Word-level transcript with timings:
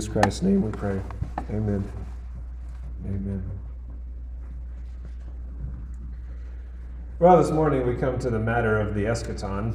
Jesus 0.00 0.14
Christ's 0.14 0.40
name 0.40 0.62
we 0.62 0.70
pray. 0.70 0.98
Amen. 1.50 1.84
Amen. 3.04 3.50
Well, 7.18 7.36
this 7.36 7.50
morning 7.50 7.86
we 7.86 7.96
come 7.96 8.18
to 8.20 8.30
the 8.30 8.38
matter 8.38 8.80
of 8.80 8.94
the 8.94 9.04
eschaton, 9.04 9.74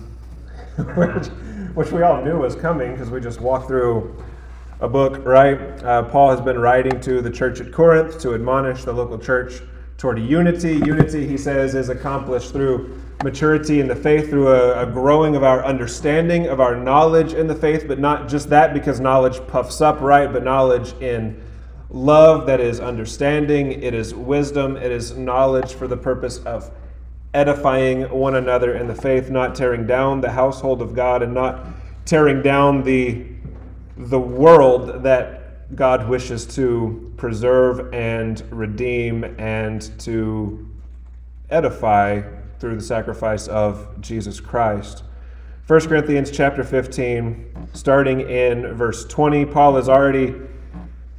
which, 0.96 1.28
which 1.76 1.92
we 1.92 2.02
all 2.02 2.24
knew 2.26 2.40
was 2.40 2.56
coming 2.56 2.94
because 2.94 3.12
we 3.12 3.22
just 3.22 3.40
walked 3.40 3.68
through 3.68 4.20
a 4.80 4.90
book, 4.90 5.24
right? 5.24 5.60
Uh, 5.84 6.02
Paul 6.02 6.32
has 6.32 6.42
been 6.42 6.58
writing 6.58 7.00
to 7.02 7.22
the 7.22 7.30
church 7.30 7.62
at 7.62 7.72
Corinth 7.72 8.20
to 8.22 8.34
admonish 8.34 8.84
the 8.84 8.94
local 8.94 9.20
church 9.20 9.62
toward 10.00 10.18
unity. 10.18 10.78
Unity, 10.78 11.28
he 11.28 11.38
says, 11.38 11.76
is 11.76 11.90
accomplished 11.90 12.52
through 12.52 13.00
maturity 13.24 13.80
in 13.80 13.88
the 13.88 13.96
faith, 13.96 14.30
through 14.30 14.50
a, 14.50 14.84
a, 14.84 14.86
growing 14.86 15.36
of 15.36 15.44
our 15.44 15.64
understanding, 15.64 16.48
of 16.48 16.60
our 16.60 16.76
knowledge 16.76 17.34
in 17.34 17.48
the 17.48 17.56
faith, 17.56 17.86
but 17.88 18.00
not 18.00 18.28
just 18.28 18.50
that 18.50 18.74
because 18.74 19.00
knowledge 19.00 19.46
puffs 19.48 19.82
up, 19.82 20.02
right? 20.02 20.32
But 20.32 20.44
knowledge 20.44 20.94
in 21.02 21.42
love 21.90 22.46
that 22.48 22.60
is 22.60 22.80
understanding, 22.80 23.72
it 23.72 23.94
is 23.94 24.14
wisdom, 24.14 24.76
it 24.76 24.92
is 24.92 25.16
knowledge 25.16 25.74
for 25.74 25.88
the 25.88 25.98
purpose 25.98 26.40
of 26.40 26.72
edifying 27.34 28.04
one 28.10 28.36
another 28.36 28.76
in 28.76 28.88
the 28.88 28.96
faith, 28.96 29.30
not 29.30 29.56
tearing 29.56 29.88
down 29.88 30.22
the 30.22 30.32
household 30.32 30.82
of 30.82 30.94
God 30.94 31.22
and 31.22 31.34
not 31.34 31.68
tearing 32.06 32.42
down 32.42 32.84
the, 32.84 33.26
the 33.98 34.20
world 34.20 35.04
that 35.04 35.76
God 35.76 36.08
wishes 36.08 36.46
to 36.56 37.14
preserve 37.18 37.94
and 37.94 38.42
redeem 38.52 39.24
and 39.40 39.82
to 40.00 40.68
edify 41.50 42.22
through 42.60 42.76
the 42.76 42.84
sacrifice 42.84 43.48
of 43.48 43.88
Jesus 44.02 44.40
Christ. 44.40 45.04
1 45.68 45.82
Corinthians 45.88 46.30
chapter 46.30 46.64
15, 46.64 47.70
starting 47.74 48.22
in 48.22 48.74
verse 48.76 49.06
20, 49.06 49.46
Paul 49.46 49.76
has 49.76 49.90
already 49.90 50.36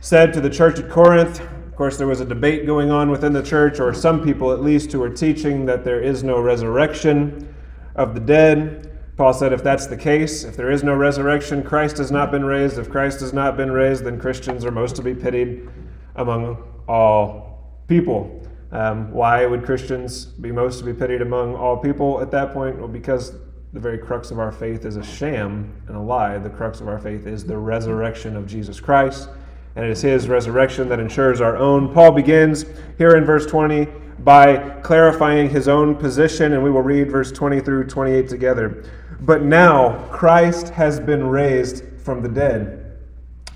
said 0.00 0.32
to 0.32 0.40
the 0.40 0.50
church 0.50 0.78
at 0.78 0.88
Corinth, 0.88 1.40
of 1.40 1.74
course, 1.74 1.98
there 1.98 2.06
was 2.06 2.20
a 2.20 2.24
debate 2.24 2.64
going 2.64 2.90
on 2.90 3.10
within 3.10 3.32
the 3.32 3.42
church, 3.42 3.80
or 3.80 3.92
some 3.92 4.22
people 4.24 4.52
at 4.52 4.62
least, 4.62 4.92
who 4.92 4.98
were 4.98 5.10
teaching 5.10 5.66
that 5.66 5.84
there 5.84 6.00
is 6.00 6.22
no 6.22 6.40
resurrection 6.40 7.54
of 7.96 8.14
the 8.14 8.20
dead. 8.20 8.98
Paul 9.16 9.34
said, 9.34 9.52
if 9.52 9.62
that's 9.62 9.86
the 9.86 9.96
case, 9.96 10.44
if 10.44 10.56
there 10.56 10.70
is 10.70 10.82
no 10.82 10.94
resurrection, 10.94 11.62
Christ 11.62 11.98
has 11.98 12.10
not 12.10 12.30
been 12.30 12.44
raised. 12.44 12.78
If 12.78 12.88
Christ 12.88 13.20
has 13.20 13.32
not 13.32 13.56
been 13.56 13.70
raised, 13.70 14.04
then 14.04 14.18
Christians 14.18 14.64
are 14.64 14.70
most 14.70 14.96
to 14.96 15.02
be 15.02 15.14
pitied 15.14 15.68
among 16.14 16.62
all 16.88 17.74
people. 17.88 18.42
Um, 18.72 19.12
why 19.12 19.46
would 19.46 19.64
Christians 19.64 20.26
be 20.26 20.50
most 20.50 20.80
to 20.80 20.84
be 20.84 20.92
pitied 20.92 21.22
among 21.22 21.54
all 21.54 21.76
people 21.76 22.20
at 22.20 22.30
that 22.32 22.52
point? 22.52 22.78
Well, 22.78 22.88
because 22.88 23.32
the 23.72 23.80
very 23.80 23.98
crux 23.98 24.30
of 24.30 24.38
our 24.38 24.50
faith 24.50 24.84
is 24.84 24.96
a 24.96 25.04
sham 25.04 25.72
and 25.86 25.96
a 25.96 26.00
lie. 26.00 26.38
The 26.38 26.50
crux 26.50 26.80
of 26.80 26.88
our 26.88 26.98
faith 26.98 27.26
is 27.26 27.44
the 27.44 27.58
resurrection 27.58 28.36
of 28.36 28.46
Jesus 28.46 28.80
Christ, 28.80 29.28
and 29.76 29.84
it 29.84 29.90
is 29.90 30.02
his 30.02 30.28
resurrection 30.28 30.88
that 30.88 30.98
ensures 30.98 31.40
our 31.40 31.56
own. 31.56 31.92
Paul 31.92 32.12
begins 32.12 32.64
here 32.98 33.16
in 33.16 33.24
verse 33.24 33.46
20 33.46 33.86
by 34.20 34.56
clarifying 34.82 35.50
his 35.50 35.68
own 35.68 35.94
position, 35.94 36.54
and 36.54 36.62
we 36.64 36.70
will 36.70 36.82
read 36.82 37.10
verse 37.10 37.30
20 37.30 37.60
through 37.60 37.84
28 37.84 38.28
together. 38.28 38.84
But 39.20 39.42
now 39.42 40.08
Christ 40.10 40.70
has 40.70 40.98
been 40.98 41.26
raised 41.26 41.84
from 41.98 42.22
the 42.22 42.28
dead, 42.28 42.96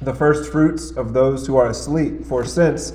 the 0.03 0.15
first 0.15 0.53
fruits 0.53 0.91
of 0.93 1.13
those 1.13 1.47
who 1.47 1.57
are 1.57 1.69
asleep. 1.69 2.25
For 2.25 2.45
since 2.45 2.93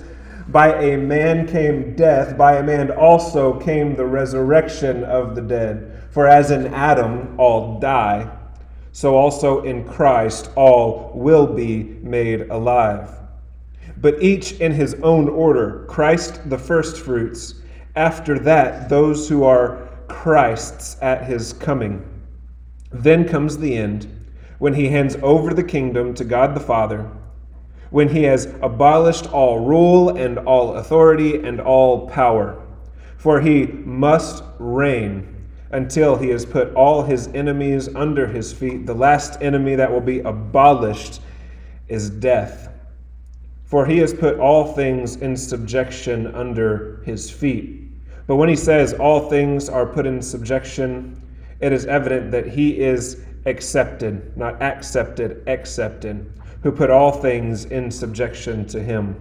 by 0.47 0.75
a 0.75 0.97
man 0.97 1.47
came 1.47 1.95
death, 1.95 2.37
by 2.37 2.57
a 2.57 2.63
man 2.63 2.91
also 2.91 3.59
came 3.59 3.95
the 3.95 4.05
resurrection 4.05 5.03
of 5.03 5.35
the 5.35 5.41
dead. 5.41 6.03
For 6.11 6.27
as 6.27 6.51
in 6.51 6.73
Adam 6.73 7.35
all 7.39 7.79
die, 7.79 8.29
so 8.91 9.15
also 9.15 9.63
in 9.63 9.83
Christ 9.85 10.49
all 10.55 11.11
will 11.15 11.47
be 11.47 11.83
made 12.01 12.49
alive. 12.49 13.09
But 13.97 14.21
each 14.21 14.53
in 14.53 14.71
his 14.71 14.93
own 14.95 15.27
order 15.27 15.85
Christ 15.87 16.49
the 16.49 16.57
firstfruits, 16.57 17.55
after 17.95 18.37
that, 18.39 18.89
those 18.89 19.27
who 19.27 19.43
are 19.43 19.89
Christ's 20.07 20.97
at 21.01 21.25
his 21.25 21.53
coming. 21.53 22.05
Then 22.91 23.27
comes 23.27 23.57
the 23.57 23.75
end, 23.75 24.07
when 24.59 24.73
he 24.73 24.89
hands 24.89 25.17
over 25.21 25.53
the 25.53 25.63
kingdom 25.63 26.13
to 26.13 26.23
God 26.23 26.55
the 26.55 26.59
Father, 26.59 27.09
when 27.89 28.09
he 28.09 28.23
has 28.23 28.45
abolished 28.61 29.31
all 29.31 29.59
rule 29.59 30.09
and 30.09 30.37
all 30.39 30.75
authority 30.75 31.43
and 31.43 31.59
all 31.61 32.09
power. 32.09 32.61
For 33.17 33.41
he 33.41 33.65
must 33.65 34.43
reign 34.59 35.35
until 35.71 36.15
he 36.15 36.29
has 36.29 36.45
put 36.45 36.73
all 36.73 37.03
his 37.03 37.27
enemies 37.29 37.89
under 37.95 38.27
his 38.27 38.53
feet. 38.53 38.85
The 38.85 38.93
last 38.93 39.41
enemy 39.41 39.75
that 39.75 39.91
will 39.91 40.01
be 40.01 40.19
abolished 40.19 41.21
is 41.87 42.09
death. 42.09 42.69
For 43.65 43.85
he 43.85 43.97
has 43.97 44.13
put 44.13 44.39
all 44.39 44.73
things 44.73 45.17
in 45.17 45.35
subjection 45.35 46.33
under 46.35 47.01
his 47.03 47.29
feet. 47.29 47.81
But 48.27 48.37
when 48.37 48.49
he 48.49 48.55
says 48.55 48.93
all 48.93 49.29
things 49.29 49.69
are 49.69 49.85
put 49.85 50.05
in 50.05 50.21
subjection, 50.21 51.21
it 51.59 51.73
is 51.73 51.85
evident 51.85 52.31
that 52.31 52.47
he 52.47 52.79
is 52.79 53.23
accepted, 53.45 54.35
not 54.37 54.61
accepted, 54.61 55.43
accepted, 55.47 56.31
who 56.65 56.71
put 56.71 56.89
all 56.89 57.11
things 57.11 57.65
in 57.65 57.91
subjection 57.91 58.65
to 58.65 58.81
him. 58.81 59.15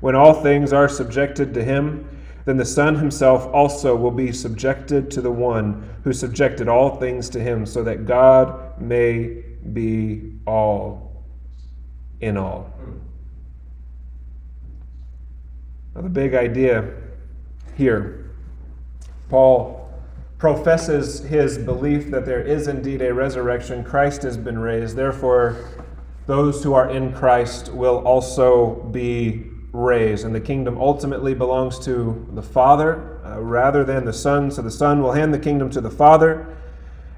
When 0.00 0.14
all 0.14 0.34
things 0.34 0.74
are 0.74 0.90
subjected 0.90 1.54
to 1.54 1.64
him, 1.64 2.06
then 2.44 2.58
the 2.58 2.66
Son 2.66 2.96
himself 2.96 3.46
also 3.46 3.96
will 3.96 4.10
be 4.10 4.30
subjected 4.30 5.10
to 5.12 5.22
the 5.22 5.30
one 5.30 5.88
who 6.04 6.12
subjected 6.12 6.68
all 6.68 6.96
things 6.96 7.30
to 7.30 7.40
him, 7.40 7.64
so 7.64 7.82
that 7.82 8.04
God 8.04 8.78
may 8.78 9.42
be 9.72 10.34
all 10.46 11.24
in 12.20 12.36
all. 12.36 12.70
Now, 15.94 16.02
the 16.02 16.10
big 16.10 16.34
idea 16.34 16.92
here, 17.74 18.32
Paul 19.30 19.90
professes 20.36 21.20
his 21.24 21.56
belief 21.56 22.10
that 22.10 22.26
there 22.26 22.42
is 22.42 22.68
indeed 22.68 23.00
a 23.00 23.14
resurrection. 23.14 23.82
Christ 23.82 24.22
has 24.24 24.36
been 24.36 24.58
raised. 24.58 24.94
Therefore, 24.94 25.75
those 26.26 26.62
who 26.62 26.74
are 26.74 26.90
in 26.90 27.12
Christ 27.12 27.72
will 27.72 27.98
also 28.06 28.74
be 28.90 29.44
raised. 29.72 30.24
And 30.24 30.34
the 30.34 30.40
kingdom 30.40 30.78
ultimately 30.78 31.34
belongs 31.34 31.78
to 31.80 32.26
the 32.32 32.42
Father 32.42 33.20
uh, 33.24 33.40
rather 33.40 33.84
than 33.84 34.04
the 34.04 34.12
Son. 34.12 34.50
So 34.50 34.62
the 34.62 34.70
Son 34.70 35.02
will 35.02 35.12
hand 35.12 35.32
the 35.32 35.38
kingdom 35.38 35.70
to 35.70 35.80
the 35.80 35.90
Father 35.90 36.56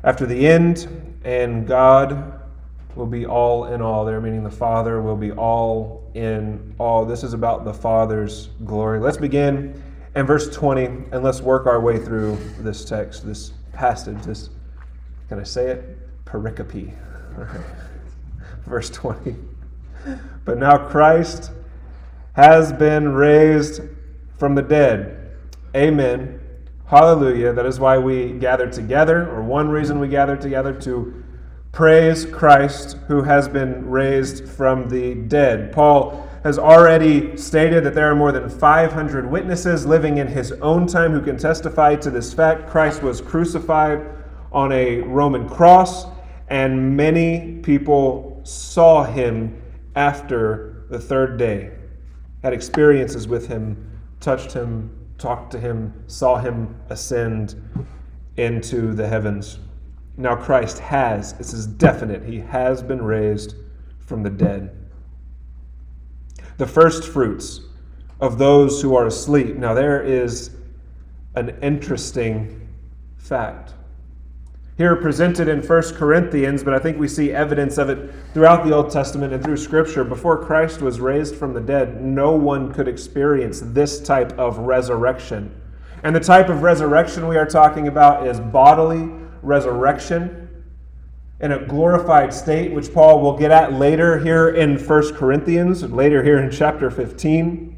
after 0.04 0.26
the 0.26 0.46
end, 0.46 1.18
and 1.24 1.66
God 1.66 2.40
will 2.94 3.06
be 3.06 3.26
all 3.26 3.66
in 3.66 3.80
all 3.80 4.04
there, 4.04 4.20
meaning 4.20 4.44
the 4.44 4.50
Father 4.50 5.00
will 5.00 5.16
be 5.16 5.32
all 5.32 6.10
in 6.14 6.74
all. 6.78 7.04
This 7.04 7.22
is 7.22 7.32
about 7.32 7.64
the 7.64 7.74
Father's 7.74 8.48
glory. 8.64 9.00
Let's 9.00 9.16
begin 9.16 9.82
and 10.14 10.26
verse 10.26 10.48
20, 10.54 10.84
and 11.12 11.22
let's 11.22 11.40
work 11.40 11.66
our 11.66 11.80
way 11.80 11.96
through 11.96 12.36
this 12.58 12.84
text, 12.84 13.24
this 13.24 13.52
passage, 13.72 14.20
this, 14.22 14.50
can 15.28 15.38
I 15.38 15.44
say 15.44 15.70
it? 15.70 16.24
Pericope. 16.24 16.92
Verse 18.66 18.90
20. 18.90 19.36
But 20.44 20.58
now 20.58 20.78
Christ 20.88 21.50
has 22.34 22.72
been 22.72 23.10
raised 23.10 23.82
from 24.38 24.54
the 24.54 24.62
dead. 24.62 25.32
Amen. 25.74 26.40
Hallelujah. 26.86 27.52
That 27.52 27.66
is 27.66 27.78
why 27.78 27.98
we 27.98 28.32
gather 28.32 28.70
together, 28.70 29.28
or 29.28 29.42
one 29.42 29.68
reason 29.68 29.98
we 29.98 30.08
gather 30.08 30.36
together 30.36 30.72
to 30.80 31.22
praise 31.72 32.24
Christ 32.24 32.96
who 33.08 33.22
has 33.22 33.46
been 33.48 33.90
raised 33.90 34.48
from 34.48 34.88
the 34.88 35.14
dead. 35.14 35.72
Paul 35.72 36.26
has 36.44 36.58
already 36.58 37.36
stated 37.36 37.84
that 37.84 37.94
there 37.94 38.10
are 38.10 38.14
more 38.14 38.32
than 38.32 38.48
500 38.48 39.30
witnesses 39.30 39.84
living 39.84 40.18
in 40.18 40.28
his 40.28 40.52
own 40.52 40.86
time 40.86 41.12
who 41.12 41.20
can 41.20 41.36
testify 41.36 41.94
to 41.96 42.10
this 42.10 42.32
fact. 42.32 42.70
Christ 42.70 43.02
was 43.02 43.20
crucified 43.20 44.06
on 44.50 44.72
a 44.72 45.00
Roman 45.00 45.48
cross, 45.48 46.06
and 46.48 46.96
many 46.96 47.58
people 47.58 48.27
saw 48.48 49.04
him 49.04 49.62
after 49.94 50.84
the 50.90 50.98
third 50.98 51.38
day, 51.38 51.72
had 52.42 52.52
experiences 52.52 53.28
with 53.28 53.48
him, 53.48 54.00
touched 54.20 54.52
him, 54.52 54.90
talked 55.18 55.52
to 55.52 55.60
him, 55.60 55.92
saw 56.06 56.38
him 56.38 56.74
ascend 56.88 57.54
into 58.36 58.94
the 58.94 59.06
heavens. 59.06 59.58
Now, 60.16 60.34
Christ 60.34 60.78
has, 60.78 61.34
this 61.34 61.52
is 61.52 61.66
definite, 61.66 62.24
he 62.24 62.38
has 62.38 62.82
been 62.82 63.02
raised 63.02 63.54
from 63.98 64.22
the 64.22 64.30
dead 64.30 64.78
the 66.58 66.66
first 66.66 67.04
fruits 67.04 67.60
of 68.20 68.36
those 68.36 68.82
who 68.82 68.94
are 68.96 69.06
asleep. 69.06 69.56
Now, 69.56 69.74
there 69.74 70.02
is 70.02 70.50
an 71.36 71.56
interesting 71.62 72.68
fact. 73.16 73.74
Here 74.78 74.94
presented 74.94 75.48
in 75.48 75.60
1 75.60 75.82
Corinthians, 75.94 76.62
but 76.62 76.72
I 76.72 76.78
think 76.78 76.98
we 76.98 77.08
see 77.08 77.32
evidence 77.32 77.78
of 77.78 77.90
it 77.90 78.14
throughout 78.32 78.64
the 78.64 78.72
Old 78.72 78.92
Testament 78.92 79.32
and 79.32 79.42
through 79.42 79.56
Scripture. 79.56 80.04
Before 80.04 80.38
Christ 80.38 80.80
was 80.80 81.00
raised 81.00 81.34
from 81.34 81.52
the 81.52 81.60
dead, 81.60 82.00
no 82.00 82.30
one 82.30 82.72
could 82.72 82.86
experience 82.86 83.60
this 83.60 84.00
type 84.00 84.38
of 84.38 84.58
resurrection. 84.58 85.52
And 86.04 86.14
the 86.14 86.20
type 86.20 86.48
of 86.48 86.62
resurrection 86.62 87.26
we 87.26 87.36
are 87.36 87.44
talking 87.44 87.88
about 87.88 88.24
is 88.28 88.38
bodily 88.38 89.10
resurrection 89.42 90.48
in 91.40 91.50
a 91.50 91.66
glorified 91.66 92.32
state, 92.32 92.72
which 92.72 92.94
Paul 92.94 93.20
will 93.20 93.36
get 93.36 93.50
at 93.50 93.72
later 93.72 94.20
here 94.20 94.50
in 94.50 94.78
1 94.78 95.14
Corinthians, 95.14 95.82
later 95.82 96.22
here 96.22 96.38
in 96.38 96.52
chapter 96.52 96.88
15. 96.88 97.74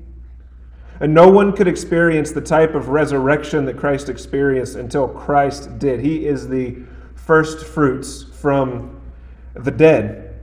And 1.00 1.14
no 1.14 1.30
one 1.30 1.56
could 1.56 1.66
experience 1.66 2.30
the 2.30 2.42
type 2.42 2.74
of 2.74 2.90
resurrection 2.90 3.64
that 3.64 3.78
Christ 3.78 4.10
experienced 4.10 4.76
until 4.76 5.08
Christ 5.08 5.78
did. 5.78 6.00
He 6.00 6.26
is 6.26 6.46
the 6.46 6.76
first 7.26 7.66
fruits 7.66 8.24
from 8.24 9.00
the 9.54 9.70
dead. 9.70 10.40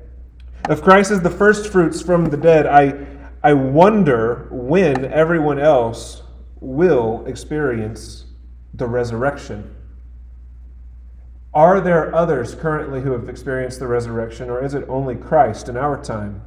If 0.69 0.81
Christ 0.81 1.11
is 1.11 1.21
the 1.21 1.29
first 1.29 1.71
fruits 1.71 2.01
from 2.01 2.25
the 2.25 2.37
dead, 2.37 2.65
I, 2.65 3.05
I 3.43 3.53
wonder 3.53 4.47
when 4.51 5.05
everyone 5.05 5.59
else 5.59 6.23
will 6.59 7.25
experience 7.25 8.25
the 8.73 8.87
resurrection. 8.87 9.73
Are 11.53 11.81
there 11.81 12.13
others 12.13 12.53
currently 12.53 13.01
who 13.01 13.11
have 13.11 13.29
experienced 13.29 13.79
the 13.79 13.87
resurrection, 13.87 14.49
or 14.49 14.63
is 14.63 14.73
it 14.73 14.85
only 14.87 15.15
Christ 15.15 15.69
in 15.69 15.77
our 15.77 16.01
time? 16.01 16.41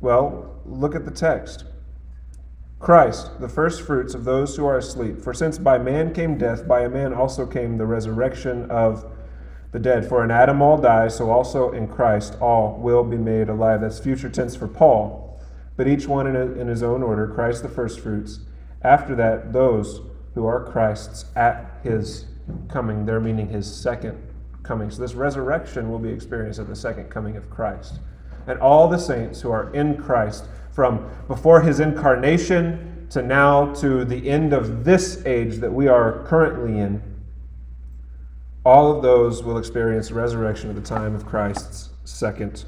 Well, 0.00 0.60
look 0.64 0.94
at 0.94 1.04
the 1.04 1.10
text. 1.10 1.64
Christ, 2.82 3.40
the 3.40 3.48
first 3.48 3.82
fruits 3.82 4.12
of 4.12 4.24
those 4.24 4.56
who 4.56 4.66
are 4.66 4.76
asleep. 4.76 5.22
For 5.22 5.32
since 5.32 5.56
by 5.56 5.78
man 5.78 6.12
came 6.12 6.36
death, 6.36 6.66
by 6.66 6.80
a 6.80 6.88
man 6.88 7.14
also 7.14 7.46
came 7.46 7.78
the 7.78 7.86
resurrection 7.86 8.68
of 8.72 9.06
the 9.70 9.78
dead. 9.78 10.08
For 10.08 10.24
in 10.24 10.32
Adam 10.32 10.60
all 10.60 10.76
die, 10.76 11.06
so 11.06 11.30
also 11.30 11.70
in 11.70 11.86
Christ 11.86 12.36
all 12.40 12.76
will 12.80 13.04
be 13.04 13.16
made 13.16 13.48
alive. 13.48 13.80
That's 13.80 14.00
future 14.00 14.28
tense 14.28 14.56
for 14.56 14.66
Paul. 14.66 15.40
But 15.76 15.86
each 15.86 16.08
one 16.08 16.26
in, 16.26 16.34
a, 16.34 16.40
in 16.40 16.66
his 16.66 16.82
own 16.82 17.04
order 17.04 17.28
Christ 17.28 17.62
the 17.62 17.68
first 17.68 18.00
fruits. 18.00 18.40
After 18.82 19.14
that, 19.14 19.52
those 19.52 20.00
who 20.34 20.44
are 20.44 20.64
Christ's 20.64 21.26
at 21.36 21.78
his 21.84 22.24
coming, 22.68 23.06
there 23.06 23.20
meaning 23.20 23.48
his 23.48 23.72
second 23.72 24.20
coming. 24.64 24.90
So 24.90 25.02
this 25.02 25.14
resurrection 25.14 25.88
will 25.88 26.00
be 26.00 26.10
experienced 26.10 26.58
at 26.58 26.66
the 26.66 26.74
second 26.74 27.10
coming 27.10 27.36
of 27.36 27.48
Christ. 27.48 28.00
And 28.48 28.58
all 28.58 28.88
the 28.88 28.98
saints 28.98 29.40
who 29.40 29.52
are 29.52 29.72
in 29.72 29.96
Christ 29.96 30.46
from 30.72 31.08
before 31.28 31.60
his 31.60 31.80
incarnation 31.80 33.06
to 33.10 33.22
now 33.22 33.72
to 33.74 34.04
the 34.04 34.28
end 34.28 34.52
of 34.52 34.84
this 34.84 35.24
age 35.26 35.56
that 35.56 35.72
we 35.72 35.86
are 35.86 36.24
currently 36.24 36.78
in, 36.78 37.02
all 38.64 38.94
of 38.94 39.02
those 39.02 39.42
will 39.42 39.58
experience 39.58 40.10
resurrection 40.10 40.70
at 40.70 40.76
the 40.76 40.82
time 40.82 41.14
of 41.14 41.26
Christ's 41.26 41.90
second 42.04 42.64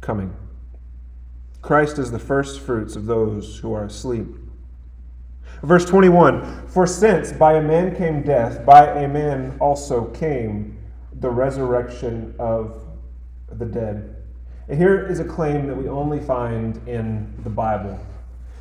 coming. 0.00 0.34
Christ 1.60 1.98
is 1.98 2.10
the 2.10 2.18
first 2.18 2.60
fruits 2.60 2.94
of 2.94 3.06
those 3.06 3.58
who 3.58 3.72
are 3.72 3.84
asleep. 3.84 4.28
Verse 5.62 5.84
21 5.84 6.68
For 6.68 6.86
since 6.86 7.32
by 7.32 7.54
a 7.54 7.62
man 7.62 7.96
came 7.96 8.22
death, 8.22 8.64
by 8.64 8.86
a 8.86 9.08
man 9.08 9.56
also 9.60 10.04
came 10.06 10.78
the 11.20 11.30
resurrection 11.30 12.34
of 12.38 12.84
the 13.50 13.66
dead. 13.66 14.17
And 14.68 14.78
here 14.78 15.06
is 15.06 15.20
a 15.20 15.24
claim 15.24 15.66
that 15.66 15.76
we 15.76 15.88
only 15.88 16.20
find 16.20 16.76
in 16.86 17.32
the 17.42 17.50
Bible. 17.50 17.98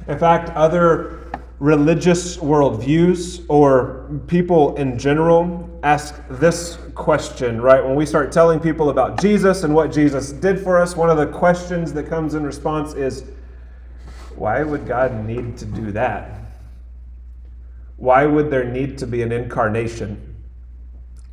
In 0.07 0.17
fact, 0.17 0.49
other 0.51 1.29
religious 1.59 2.37
worldviews 2.37 3.45
or 3.49 4.09
people 4.27 4.75
in 4.75 4.97
general 4.97 5.69
ask 5.83 6.21
this 6.29 6.77
question, 6.93 7.59
right? 7.59 7.83
When 7.83 7.95
we 7.95 8.05
start 8.05 8.31
telling 8.31 8.59
people 8.59 8.89
about 8.89 9.19
Jesus 9.19 9.63
and 9.63 9.73
what 9.73 9.91
Jesus 9.91 10.31
did 10.31 10.59
for 10.59 10.79
us, 10.79 10.95
one 10.95 11.09
of 11.09 11.17
the 11.17 11.27
questions 11.27 11.93
that 11.93 12.07
comes 12.07 12.35
in 12.35 12.43
response 12.43 12.93
is 12.93 13.25
why 14.35 14.63
would 14.63 14.85
God 14.87 15.25
need 15.25 15.57
to 15.57 15.65
do 15.65 15.91
that? 15.93 16.39
Why 17.97 18.25
would 18.25 18.51
there 18.51 18.63
need 18.63 18.97
to 18.99 19.07
be 19.07 19.23
an 19.23 19.31
incarnation? 19.31 20.35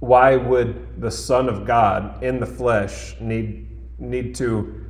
Why 0.00 0.36
would 0.36 1.00
the 1.00 1.10
Son 1.10 1.48
of 1.48 1.66
God 1.66 2.22
in 2.22 2.40
the 2.40 2.46
flesh 2.46 3.14
need, 3.20 3.68
need 3.98 4.34
to 4.36 4.84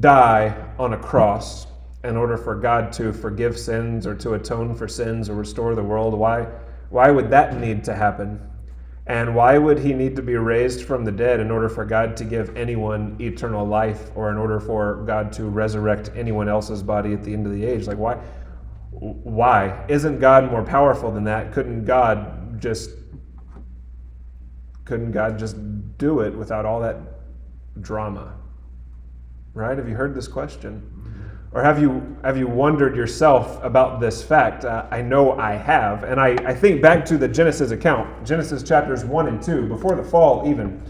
die 0.00 0.72
on 0.78 0.92
a 0.92 0.98
cross 0.98 1.66
in 2.04 2.16
order 2.16 2.36
for 2.36 2.54
God 2.54 2.92
to 2.94 3.12
forgive 3.12 3.58
sins 3.58 4.06
or 4.06 4.14
to 4.16 4.34
atone 4.34 4.74
for 4.74 4.88
sins 4.88 5.28
or 5.28 5.34
restore 5.34 5.74
the 5.74 5.82
world? 5.82 6.14
Why, 6.14 6.46
why 6.90 7.10
would 7.10 7.30
that 7.30 7.58
need 7.58 7.84
to 7.84 7.94
happen? 7.94 8.40
And 9.06 9.34
why 9.34 9.58
would 9.58 9.78
he 9.78 9.92
need 9.92 10.14
to 10.16 10.22
be 10.22 10.36
raised 10.36 10.84
from 10.84 11.04
the 11.04 11.10
dead 11.12 11.40
in 11.40 11.50
order 11.50 11.68
for 11.68 11.84
God 11.84 12.16
to 12.18 12.24
give 12.24 12.56
anyone 12.56 13.16
eternal 13.20 13.66
life 13.66 14.10
or 14.14 14.30
in 14.30 14.36
order 14.36 14.60
for 14.60 15.02
God 15.06 15.32
to 15.32 15.44
resurrect 15.44 16.10
anyone 16.14 16.48
else's 16.48 16.82
body 16.82 17.12
at 17.12 17.24
the 17.24 17.32
end 17.32 17.46
of 17.46 17.52
the 17.52 17.64
age? 17.64 17.86
Like, 17.86 17.98
why? 17.98 18.20
why? 18.90 19.84
Isn't 19.88 20.18
God 20.20 20.50
more 20.50 20.64
powerful 20.64 21.10
than 21.10 21.24
that? 21.24 21.52
Couldn't 21.52 21.84
God 21.84 22.60
just 22.60 22.90
couldn't 24.84 25.12
God 25.12 25.38
just 25.38 25.56
do 25.98 26.20
it 26.20 26.34
without 26.34 26.66
all 26.66 26.80
that 26.80 26.96
drama? 27.80 28.34
Right? 29.54 29.76
Have 29.76 29.88
you 29.88 29.94
heard 29.94 30.14
this 30.14 30.28
question? 30.28 31.00
Or 31.52 31.64
have 31.64 31.80
you, 31.80 32.16
have 32.22 32.38
you 32.38 32.46
wondered 32.46 32.94
yourself 32.94 33.62
about 33.64 34.00
this 34.00 34.22
fact? 34.22 34.64
Uh, 34.64 34.86
I 34.90 35.02
know 35.02 35.32
I 35.32 35.52
have. 35.52 36.04
And 36.04 36.20
I, 36.20 36.28
I 36.46 36.54
think 36.54 36.80
back 36.80 37.04
to 37.06 37.18
the 37.18 37.26
Genesis 37.26 37.72
account, 37.72 38.24
Genesis 38.24 38.62
chapters 38.62 39.04
1 39.04 39.26
and 39.26 39.42
2, 39.42 39.66
before 39.66 39.96
the 39.96 40.04
fall 40.04 40.48
even. 40.48 40.80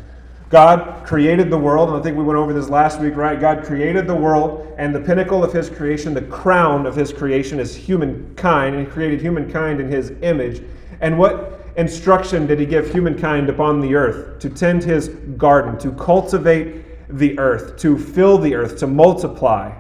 God 0.51 1.07
created 1.07 1.49
the 1.49 1.57
world, 1.57 1.91
and 1.91 1.99
I 1.99 2.03
think 2.03 2.19
we 2.19 2.25
went 2.25 2.37
over 2.37 2.53
this 2.53 2.69
last 2.69 3.01
week, 3.01 3.15
right? 3.15 3.41
God 3.41 3.65
created 3.65 4.07
the 4.07 4.15
world, 4.15 4.75
and 4.77 4.93
the 4.93 5.01
pinnacle 5.01 5.45
of 5.45 5.53
his 5.53 5.71
creation, 5.71 6.13
the 6.13 6.23
crown 6.23 6.87
of 6.87 6.97
his 6.97 7.13
creation 7.13 7.61
is 7.61 7.75
humankind, 7.75 8.75
and 8.75 8.85
he 8.85 8.93
created 8.93 9.21
humankind 9.21 9.81
in 9.81 9.89
his 9.89 10.13
image. 10.23 10.63
And 11.01 11.17
what 11.17 11.60
instruction 11.81 12.47
did 12.47 12.61
he 12.61 12.67
give 12.67 12.93
humankind 12.93 13.49
upon 13.49 13.81
the 13.81 13.95
earth? 13.95 14.39
To 14.41 14.49
tend 14.49 14.85
his 14.85 15.09
garden, 15.09 15.79
to 15.79 15.91
cultivate 15.93 17.09
the 17.09 17.39
earth, 17.39 17.77
to 17.79 17.99
fill 17.99 18.39
the 18.39 18.55
earth, 18.55 18.79
to 18.79 18.87
multiply. 18.87 19.77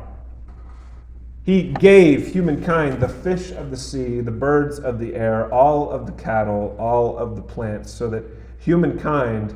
He 1.44 1.72
gave 1.74 2.32
humankind 2.32 3.00
the 3.00 3.08
fish 3.08 3.52
of 3.52 3.70
the 3.70 3.76
sea, 3.76 4.20
the 4.20 4.30
birds 4.30 4.78
of 4.78 4.98
the 4.98 5.14
air, 5.14 5.52
all 5.52 5.90
of 5.90 6.06
the 6.06 6.12
cattle, 6.12 6.76
all 6.78 7.16
of 7.16 7.36
the 7.36 7.42
plants, 7.42 7.92
so 7.92 8.10
that 8.10 8.24
humankind 8.58 9.54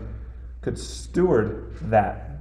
could 0.61 0.79
steward 0.79 1.77
that 1.83 2.35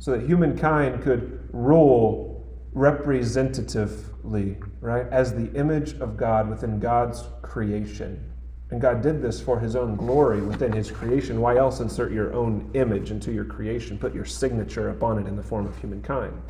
so 0.00 0.12
that 0.12 0.22
humankind 0.26 1.02
could 1.02 1.46
rule 1.52 2.42
representatively, 2.72 4.56
right, 4.80 5.06
as 5.10 5.34
the 5.34 5.52
image 5.52 5.92
of 6.00 6.16
God 6.16 6.48
within 6.48 6.80
God's 6.80 7.24
creation. 7.42 8.29
And 8.70 8.80
God 8.80 9.02
did 9.02 9.20
this 9.20 9.40
for 9.40 9.58
his 9.58 9.74
own 9.74 9.96
glory 9.96 10.40
within 10.40 10.72
his 10.72 10.90
creation. 10.90 11.40
Why 11.40 11.56
else 11.56 11.80
insert 11.80 12.12
your 12.12 12.32
own 12.32 12.70
image 12.74 13.10
into 13.10 13.32
your 13.32 13.44
creation? 13.44 13.98
Put 13.98 14.14
your 14.14 14.24
signature 14.24 14.90
upon 14.90 15.18
it 15.18 15.26
in 15.26 15.34
the 15.34 15.42
form 15.42 15.66
of 15.66 15.76
humankind. 15.78 16.40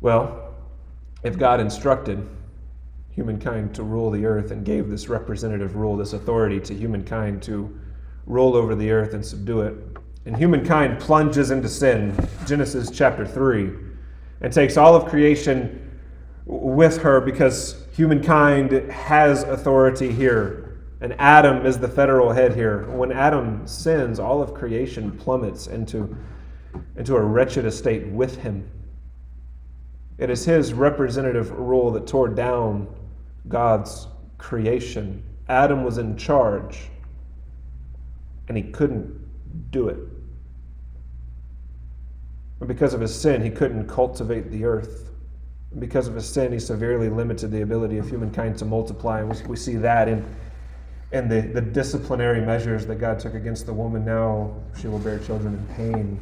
Well, 0.00 0.54
if 1.22 1.38
God 1.38 1.60
instructed 1.60 2.26
humankind 3.10 3.74
to 3.74 3.82
rule 3.82 4.10
the 4.10 4.24
earth 4.24 4.52
and 4.52 4.64
gave 4.64 4.88
this 4.88 5.08
representative 5.08 5.76
rule, 5.76 5.96
this 5.96 6.12
authority 6.12 6.60
to 6.60 6.74
humankind 6.74 7.42
to 7.42 7.78
rule 8.26 8.54
over 8.54 8.74
the 8.74 8.90
earth 8.90 9.12
and 9.12 9.24
subdue 9.24 9.62
it. 9.62 9.74
And 10.24 10.36
humankind 10.36 11.00
plunges 11.00 11.50
into 11.50 11.68
sin, 11.68 12.14
Genesis 12.46 12.90
chapter 12.90 13.26
3, 13.26 13.72
and 14.40 14.52
takes 14.52 14.76
all 14.76 14.94
of 14.94 15.06
creation 15.06 16.00
with 16.46 16.98
her 16.98 17.20
because 17.20 17.87
humankind 17.98 18.70
has 18.92 19.42
authority 19.42 20.12
here. 20.12 20.78
And 21.00 21.16
Adam 21.18 21.66
is 21.66 21.80
the 21.80 21.88
federal 21.88 22.30
head 22.30 22.54
here. 22.54 22.88
When 22.90 23.10
Adam 23.10 23.66
sins, 23.66 24.20
all 24.20 24.40
of 24.40 24.54
creation 24.54 25.18
plummets 25.18 25.66
into, 25.66 26.16
into 26.96 27.16
a 27.16 27.20
wretched 27.20 27.64
estate 27.64 28.06
with 28.06 28.36
him. 28.36 28.70
It 30.16 30.30
is 30.30 30.44
his 30.44 30.72
representative 30.72 31.50
rule 31.50 31.90
that 31.90 32.06
tore 32.06 32.28
down 32.28 32.86
God's 33.48 34.06
creation. 34.38 35.20
Adam 35.48 35.82
was 35.82 35.98
in 35.98 36.16
charge 36.16 36.90
and 38.46 38.56
he 38.56 38.62
couldn't 38.62 39.72
do 39.72 39.88
it. 39.88 39.98
And 42.60 42.68
because 42.68 42.94
of 42.94 43.00
his 43.00 43.12
sin, 43.12 43.42
he 43.42 43.50
couldn't 43.50 43.88
cultivate 43.88 44.52
the 44.52 44.66
earth. 44.66 45.07
Because 45.78 46.08
of 46.08 46.14
his 46.14 46.28
sin, 46.28 46.52
he 46.52 46.58
severely 46.58 47.08
limited 47.08 47.50
the 47.50 47.62
ability 47.62 47.98
of 47.98 48.08
humankind 48.08 48.56
to 48.58 48.64
multiply. 48.64 49.20
And 49.20 49.30
we, 49.30 49.46
we 49.46 49.56
see 49.56 49.76
that 49.76 50.08
in, 50.08 50.24
in 51.12 51.28
the, 51.28 51.42
the 51.42 51.60
disciplinary 51.60 52.40
measures 52.40 52.86
that 52.86 52.96
God 52.96 53.18
took 53.18 53.34
against 53.34 53.66
the 53.66 53.74
woman. 53.74 54.04
Now 54.04 54.54
she 54.80 54.88
will 54.88 54.98
bear 54.98 55.18
children 55.18 55.54
in 55.54 55.74
pain. 55.74 56.20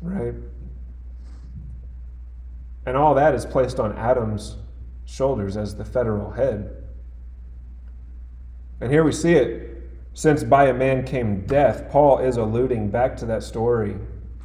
Right? 0.00 0.34
And 2.86 2.96
all 2.96 3.14
that 3.14 3.34
is 3.34 3.44
placed 3.44 3.80
on 3.80 3.96
Adam's 3.96 4.56
shoulders 5.04 5.56
as 5.56 5.74
the 5.74 5.84
federal 5.84 6.30
head. 6.30 6.84
And 8.80 8.90
here 8.90 9.04
we 9.04 9.12
see 9.12 9.32
it 9.32 9.70
since 10.14 10.42
by 10.42 10.66
a 10.66 10.74
man 10.74 11.04
came 11.04 11.46
death, 11.46 11.90
Paul 11.90 12.18
is 12.18 12.36
alluding 12.36 12.90
back 12.90 13.16
to 13.18 13.26
that 13.26 13.42
story 13.42 13.96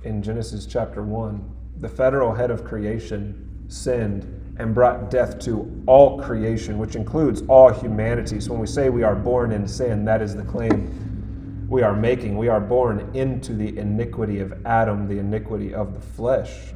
in 0.03 0.21
Genesis 0.21 0.65
chapter 0.65 1.01
1. 1.01 1.51
The 1.79 1.89
federal 1.89 2.33
head 2.33 2.51
of 2.51 2.63
creation 2.63 3.54
sinned 3.67 4.31
and 4.57 4.73
brought 4.73 5.09
death 5.09 5.39
to 5.39 5.83
all 5.85 6.21
creation, 6.21 6.77
which 6.77 6.95
includes 6.95 7.43
all 7.47 7.69
humanity. 7.69 8.39
So 8.39 8.51
when 8.51 8.61
we 8.61 8.67
say 8.67 8.89
we 8.89 9.03
are 9.03 9.15
born 9.15 9.51
in 9.51 9.67
sin, 9.67 10.05
that 10.05 10.21
is 10.21 10.35
the 10.35 10.43
claim 10.43 11.67
we 11.69 11.81
are 11.81 11.95
making. 11.95 12.37
We 12.37 12.47
are 12.47 12.61
born 12.61 13.09
into 13.13 13.53
the 13.53 13.77
iniquity 13.77 14.39
of 14.39 14.65
Adam, 14.65 15.07
the 15.07 15.19
iniquity 15.19 15.73
of 15.73 15.93
the 15.93 15.99
flesh. 15.99 16.73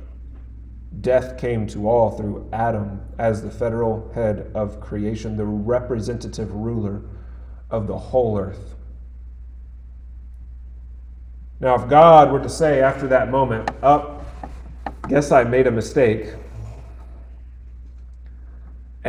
Death 1.02 1.38
came 1.38 1.68
to 1.68 1.88
all 1.88 2.12
through 2.12 2.50
Adam 2.52 3.02
as 3.18 3.42
the 3.42 3.52
federal 3.52 4.12
head 4.14 4.52
of 4.56 4.82
creation, 4.82 5.38
the 5.38 5.46
representative 5.46 6.54
ruler 6.54 7.02
of 7.70 7.88
the 7.88 7.98
whole 7.98 8.38
earth. 8.38 8.76
Now, 11.60 11.76
if 11.76 11.88
God 11.90 12.32
were 12.32 12.40
to 12.40 12.50
say 12.50 12.82
after 12.82 13.08
that 13.08 13.30
moment, 13.30 13.70
Up, 13.84 14.26
oh, 14.46 14.50
guess 15.08 15.32
I 15.32 15.44
made 15.44 15.68
a 15.68 15.72
mistake, 15.72 16.34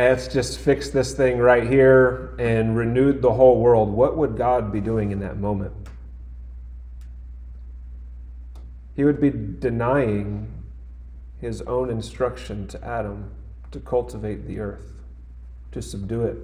let's 0.09 0.27
just 0.27 0.59
fix 0.59 0.89
this 0.89 1.13
thing 1.13 1.37
right 1.37 1.67
here 1.67 2.35
and 2.39 2.75
renewed 2.75 3.21
the 3.21 3.33
whole 3.33 3.59
world, 3.59 3.89
what 3.89 4.17
would 4.17 4.37
God 4.37 4.71
be 4.71 4.79
doing 4.79 5.11
in 5.11 5.19
that 5.19 5.37
moment? 5.37 5.73
He 8.95 9.03
would 9.03 9.19
be 9.19 9.31
denying 9.31 10.51
his 11.39 11.61
own 11.63 11.89
instruction 11.89 12.67
to 12.67 12.83
Adam 12.85 13.31
to 13.71 13.79
cultivate 13.79 14.47
the 14.47 14.59
earth, 14.59 15.01
to 15.71 15.81
subdue 15.81 16.23
it, 16.23 16.37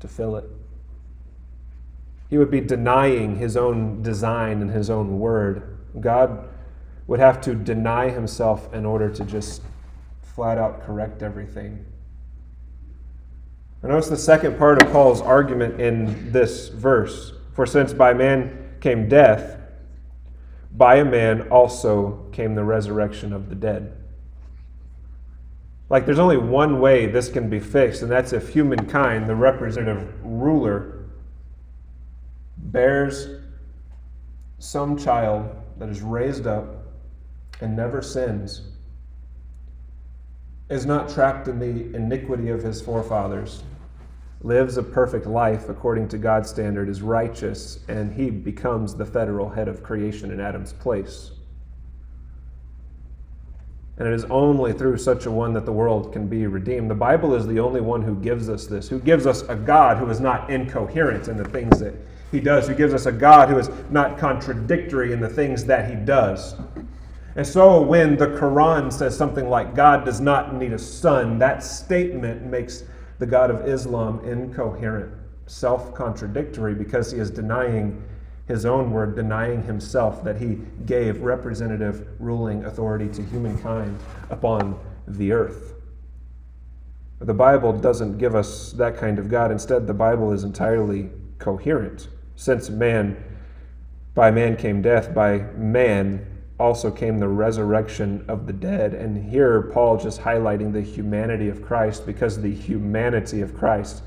to 0.00 0.08
fill 0.08 0.36
it. 0.36 0.44
He 2.30 2.38
would 2.38 2.50
be 2.50 2.60
denying 2.60 3.36
his 3.36 3.56
own 3.56 4.02
design 4.02 4.60
and 4.60 4.70
his 4.70 4.90
own 4.90 5.18
word. 5.18 5.76
God 6.00 6.48
would 7.06 7.20
have 7.20 7.40
to 7.42 7.54
deny 7.54 8.10
himself 8.10 8.72
in 8.72 8.84
order 8.86 9.10
to 9.10 9.24
just 9.24 9.62
flat 10.22 10.58
out 10.58 10.84
correct 10.84 11.22
everything. 11.22 11.84
And 13.84 13.92
notice 13.92 14.08
the 14.08 14.16
second 14.16 14.56
part 14.56 14.82
of 14.82 14.90
Paul's 14.92 15.20
argument 15.20 15.78
in 15.78 16.32
this 16.32 16.68
verse. 16.68 17.34
For 17.52 17.66
since 17.66 17.92
by 17.92 18.14
man 18.14 18.76
came 18.80 19.10
death, 19.10 19.58
by 20.72 20.96
a 20.96 21.04
man 21.04 21.48
also 21.48 22.26
came 22.32 22.54
the 22.54 22.64
resurrection 22.64 23.34
of 23.34 23.50
the 23.50 23.54
dead. 23.54 23.94
Like, 25.90 26.06
there's 26.06 26.18
only 26.18 26.38
one 26.38 26.80
way 26.80 27.04
this 27.04 27.28
can 27.28 27.50
be 27.50 27.60
fixed, 27.60 28.00
and 28.00 28.10
that's 28.10 28.32
if 28.32 28.48
humankind, 28.48 29.28
the 29.28 29.34
representative 29.34 30.14
ruler, 30.24 31.04
bears 32.56 33.28
some 34.60 34.96
child 34.96 35.54
that 35.76 35.90
is 35.90 36.00
raised 36.00 36.46
up 36.46 36.86
and 37.60 37.76
never 37.76 38.00
sins, 38.00 38.62
is 40.70 40.86
not 40.86 41.10
trapped 41.10 41.48
in 41.48 41.58
the 41.58 41.94
iniquity 41.94 42.48
of 42.48 42.62
his 42.62 42.80
forefathers, 42.80 43.62
lives 44.44 44.76
a 44.76 44.82
perfect 44.82 45.26
life 45.26 45.70
according 45.70 46.06
to 46.06 46.18
God's 46.18 46.50
standard, 46.50 46.90
is 46.90 47.00
righteous, 47.00 47.80
and 47.88 48.12
he 48.12 48.30
becomes 48.30 48.94
the 48.94 49.06
federal 49.06 49.48
head 49.48 49.68
of 49.68 49.82
creation 49.82 50.30
in 50.30 50.38
Adam's 50.38 50.74
place. 50.74 51.30
And 53.96 54.06
it 54.06 54.12
is 54.12 54.24
only 54.24 54.74
through 54.74 54.98
such 54.98 55.24
a 55.24 55.30
one 55.30 55.54
that 55.54 55.64
the 55.64 55.72
world 55.72 56.12
can 56.12 56.26
be 56.26 56.46
redeemed. 56.46 56.90
The 56.90 56.94
Bible 56.94 57.34
is 57.34 57.46
the 57.46 57.58
only 57.58 57.80
one 57.80 58.02
who 58.02 58.14
gives 58.16 58.50
us 58.50 58.66
this, 58.66 58.86
who 58.86 58.98
gives 58.98 59.26
us 59.26 59.42
a 59.48 59.54
God 59.54 59.96
who 59.96 60.10
is 60.10 60.20
not 60.20 60.50
incoherent 60.50 61.28
in 61.28 61.38
the 61.38 61.44
things 61.44 61.80
that 61.80 61.94
he 62.30 62.38
does, 62.38 62.68
who 62.68 62.74
gives 62.74 62.92
us 62.92 63.06
a 63.06 63.12
God 63.12 63.48
who 63.48 63.56
is 63.56 63.70
not 63.90 64.18
contradictory 64.18 65.12
in 65.14 65.20
the 65.20 65.28
things 65.28 65.64
that 65.64 65.88
he 65.88 65.94
does. 65.94 66.54
And 67.36 67.46
so 67.46 67.80
when 67.80 68.16
the 68.16 68.26
Quran 68.26 68.92
says 68.92 69.16
something 69.16 69.48
like 69.48 69.74
God 69.74 70.04
does 70.04 70.20
not 70.20 70.54
need 70.54 70.72
a 70.72 70.78
son, 70.78 71.38
that 71.38 71.62
statement 71.62 72.42
makes 72.44 72.84
the 73.18 73.26
God 73.26 73.50
of 73.50 73.66
Islam 73.68 74.20
incoherent, 74.24 75.12
self 75.46 75.94
contradictory, 75.94 76.74
because 76.74 77.12
he 77.12 77.18
is 77.18 77.30
denying 77.30 78.02
his 78.46 78.66
own 78.66 78.90
word, 78.90 79.16
denying 79.16 79.62
himself 79.62 80.22
that 80.24 80.36
he 80.36 80.58
gave 80.84 81.22
representative 81.22 82.06
ruling 82.18 82.64
authority 82.64 83.08
to 83.08 83.22
humankind 83.22 83.98
upon 84.30 84.78
the 85.06 85.32
earth. 85.32 85.74
The 87.20 87.34
Bible 87.34 87.72
doesn't 87.72 88.18
give 88.18 88.34
us 88.34 88.72
that 88.72 88.96
kind 88.96 89.18
of 89.18 89.30
God. 89.30 89.50
Instead, 89.50 89.86
the 89.86 89.94
Bible 89.94 90.32
is 90.32 90.44
entirely 90.44 91.10
coherent. 91.38 92.08
Since 92.36 92.68
man, 92.68 93.16
by 94.14 94.30
man 94.30 94.56
came 94.56 94.82
death, 94.82 95.14
by 95.14 95.38
man 95.56 96.26
also 96.58 96.90
came 96.90 97.18
the 97.18 97.28
resurrection 97.28 98.24
of 98.28 98.46
the 98.46 98.52
dead. 98.52 98.94
And 98.94 99.30
here, 99.30 99.62
Paul 99.72 99.96
just 99.96 100.20
highlighting 100.20 100.72
the 100.72 100.82
humanity 100.82 101.48
of 101.48 101.62
Christ 101.62 102.06
because 102.06 102.40
the 102.40 102.54
humanity 102.54 103.40
of 103.40 103.56
Christ 103.56 104.02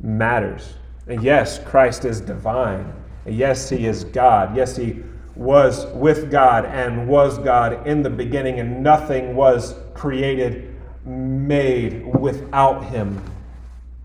matters. 0.00 0.74
And 1.06 1.22
yes, 1.22 1.58
Christ 1.64 2.04
is 2.04 2.20
divine 2.20 2.92
Yes, 3.28 3.68
he 3.68 3.86
is 3.86 4.04
God. 4.04 4.56
Yes, 4.56 4.76
he 4.76 5.02
was 5.34 5.86
with 5.86 6.30
God 6.30 6.64
and 6.64 7.08
was 7.08 7.38
God 7.38 7.86
in 7.86 8.02
the 8.02 8.10
beginning, 8.10 8.60
and 8.60 8.82
nothing 8.82 9.34
was 9.34 9.74
created, 9.94 10.74
made 11.04 12.06
without 12.06 12.84
him. 12.84 13.20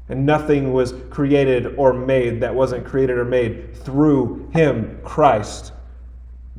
And 0.09 0.25
nothing 0.25 0.73
was 0.73 0.93
created 1.09 1.75
or 1.77 1.93
made 1.93 2.41
that 2.41 2.53
wasn't 2.53 2.85
created 2.85 3.17
or 3.17 3.23
made 3.23 3.75
through 3.75 4.50
him, 4.53 5.00
Christ. 5.03 5.71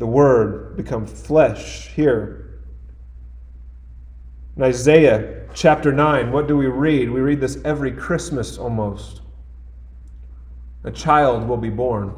The 0.03 0.09
Word 0.09 0.77
become 0.77 1.07
flesh 1.07 1.87
here. 1.95 2.59
In 4.57 4.65
Isaiah 4.65 5.47
chapter 5.55 5.93
9, 5.93 6.33
what 6.33 6.49
do 6.49 6.57
we 6.57 6.67
read? 6.67 7.09
We 7.09 7.21
read 7.21 7.41
this 7.41 7.59
every 7.65 7.93
Christmas 7.93 8.59
almost. 8.59 9.21
A 10.83 10.91
child 10.91 11.47
will 11.47 11.57
be 11.57 11.71
born 11.71 12.17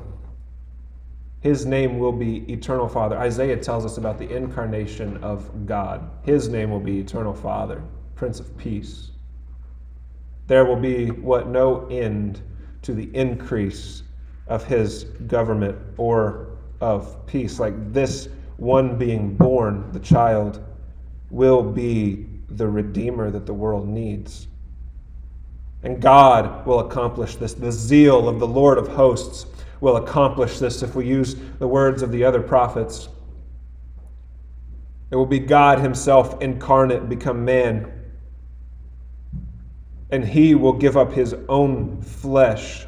his 1.43 1.67
name 1.67 1.99
will 1.99 2.11
be 2.11 2.51
Eternal 2.51 2.89
Father. 2.89 3.19
Isaiah 3.19 3.59
tells 3.59 3.85
us 3.85 3.99
about 3.99 4.17
the 4.17 4.35
incarnation 4.35 5.23
of 5.23 5.67
God. 5.67 6.09
His 6.23 6.49
name 6.49 6.71
will 6.71 6.81
be 6.81 7.01
Eternal 7.01 7.35
Father, 7.35 7.83
Prince 8.15 8.41
of 8.41 8.57
Peace. 8.57 9.11
There 10.47 10.65
will 10.65 10.81
be 10.81 11.11
what 11.11 11.49
no 11.49 11.87
end 11.89 12.41
to 12.81 12.95
the 12.95 13.15
increase 13.15 14.05
of 14.47 14.65
his 14.65 15.05
government 15.05 15.77
or 15.99 16.54
of 16.85 17.27
peace. 17.27 17.59
Like 17.59 17.93
this 17.93 18.29
one 18.59 18.99
being 18.99 19.35
born, 19.35 19.91
the 19.93 20.01
child, 20.01 20.63
will 21.31 21.63
be 21.63 22.27
the 22.51 22.69
Redeemer 22.69 23.31
that 23.31 23.47
the 23.47 23.55
world 23.55 23.89
needs. 23.89 24.49
And 25.83 26.01
God 26.01 26.67
will 26.67 26.81
accomplish 26.81 27.37
this. 27.37 27.55
The 27.55 27.73
zeal 27.73 28.29
of 28.29 28.39
the 28.39 28.47
Lord 28.47 28.77
of 28.77 28.89
hosts 28.89 29.47
will 29.81 29.97
accomplish 29.97 30.59
this 30.59 30.83
if 30.83 30.95
we 30.95 31.07
use 31.07 31.37
the 31.59 31.67
words 31.67 32.03
of 32.03 32.13
the 32.13 32.23
other 32.23 32.43
prophets. 32.43 33.09
It 35.11 35.17
will 35.17 35.27
be 35.27 35.39
God 35.39 35.79
Himself 35.79 36.41
incarnate, 36.43 37.09
become 37.09 37.45
man. 37.45 37.91
And 40.11 40.25
He 40.25 40.55
will 40.55 40.75
give 40.75 40.99
up 40.99 41.13
His 41.13 41.35
own 41.49 42.03
flesh 42.03 42.87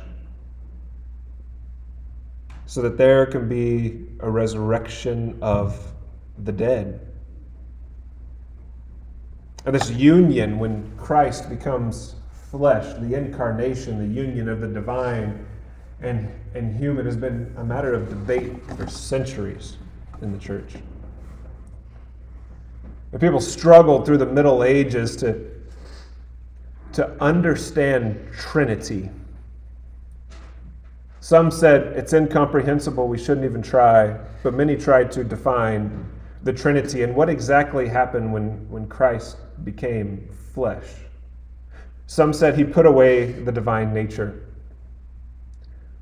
so 2.67 2.83
that 2.83 2.99
there 2.99 3.27
can 3.27 3.49
be 3.49 4.07
a 4.21 4.31
resurrection 4.31 5.39
of 5.41 5.93
the 6.45 6.53
dead. 6.53 7.01
And 9.65 9.75
this 9.75 9.91
union, 9.91 10.59
when 10.59 10.97
Christ 10.97 11.49
becomes 11.49 12.17
flesh, 12.51 12.85
the 13.01 13.15
incarnation, 13.15 13.99
the 13.99 14.21
union 14.21 14.49
of 14.49 14.61
the 14.61 14.69
divine 14.69 15.47
and, 16.01 16.31
and 16.55 16.77
human 16.77 17.07
has 17.07 17.17
been 17.17 17.53
a 17.57 17.65
matter 17.65 17.95
of 17.95 18.09
debate 18.09 18.53
for 18.77 18.87
centuries 18.87 19.77
in 20.21 20.33
the 20.33 20.39
church. 20.39 20.75
And 23.13 23.21
people 23.21 23.41
struggled 23.41 24.05
through 24.05 24.19
the 24.19 24.27
Middle 24.27 24.63
Ages 24.63 25.17
to, 25.17 25.51
to 26.93 27.11
understand 27.21 28.29
Trinity. 28.37 29.09
Some 31.27 31.51
said 31.51 31.97
it's 31.97 32.13
incomprehensible, 32.13 33.09
we 33.09 33.19
shouldn't 33.19 33.45
even 33.45 33.61
try, 33.61 34.17
but 34.45 34.55
many 34.55 34.77
tried 34.77 35.11
to 35.11 35.25
define 35.25 36.09
the 36.45 36.53
Trinity 36.53 37.03
and 37.03 37.17
what 37.17 37.29
exactly 37.29 37.89
happened 37.89 38.33
when, 38.33 38.71
when 38.71 38.87
Christ 38.87 39.39
became 39.65 40.29
flesh. 40.55 40.87
Some 42.07 42.33
said 42.33 42.57
he 42.57 42.63
put 42.63 42.87
away 42.87 43.33
the 43.33 43.51
divine 43.51 43.93
nature. 43.93 44.47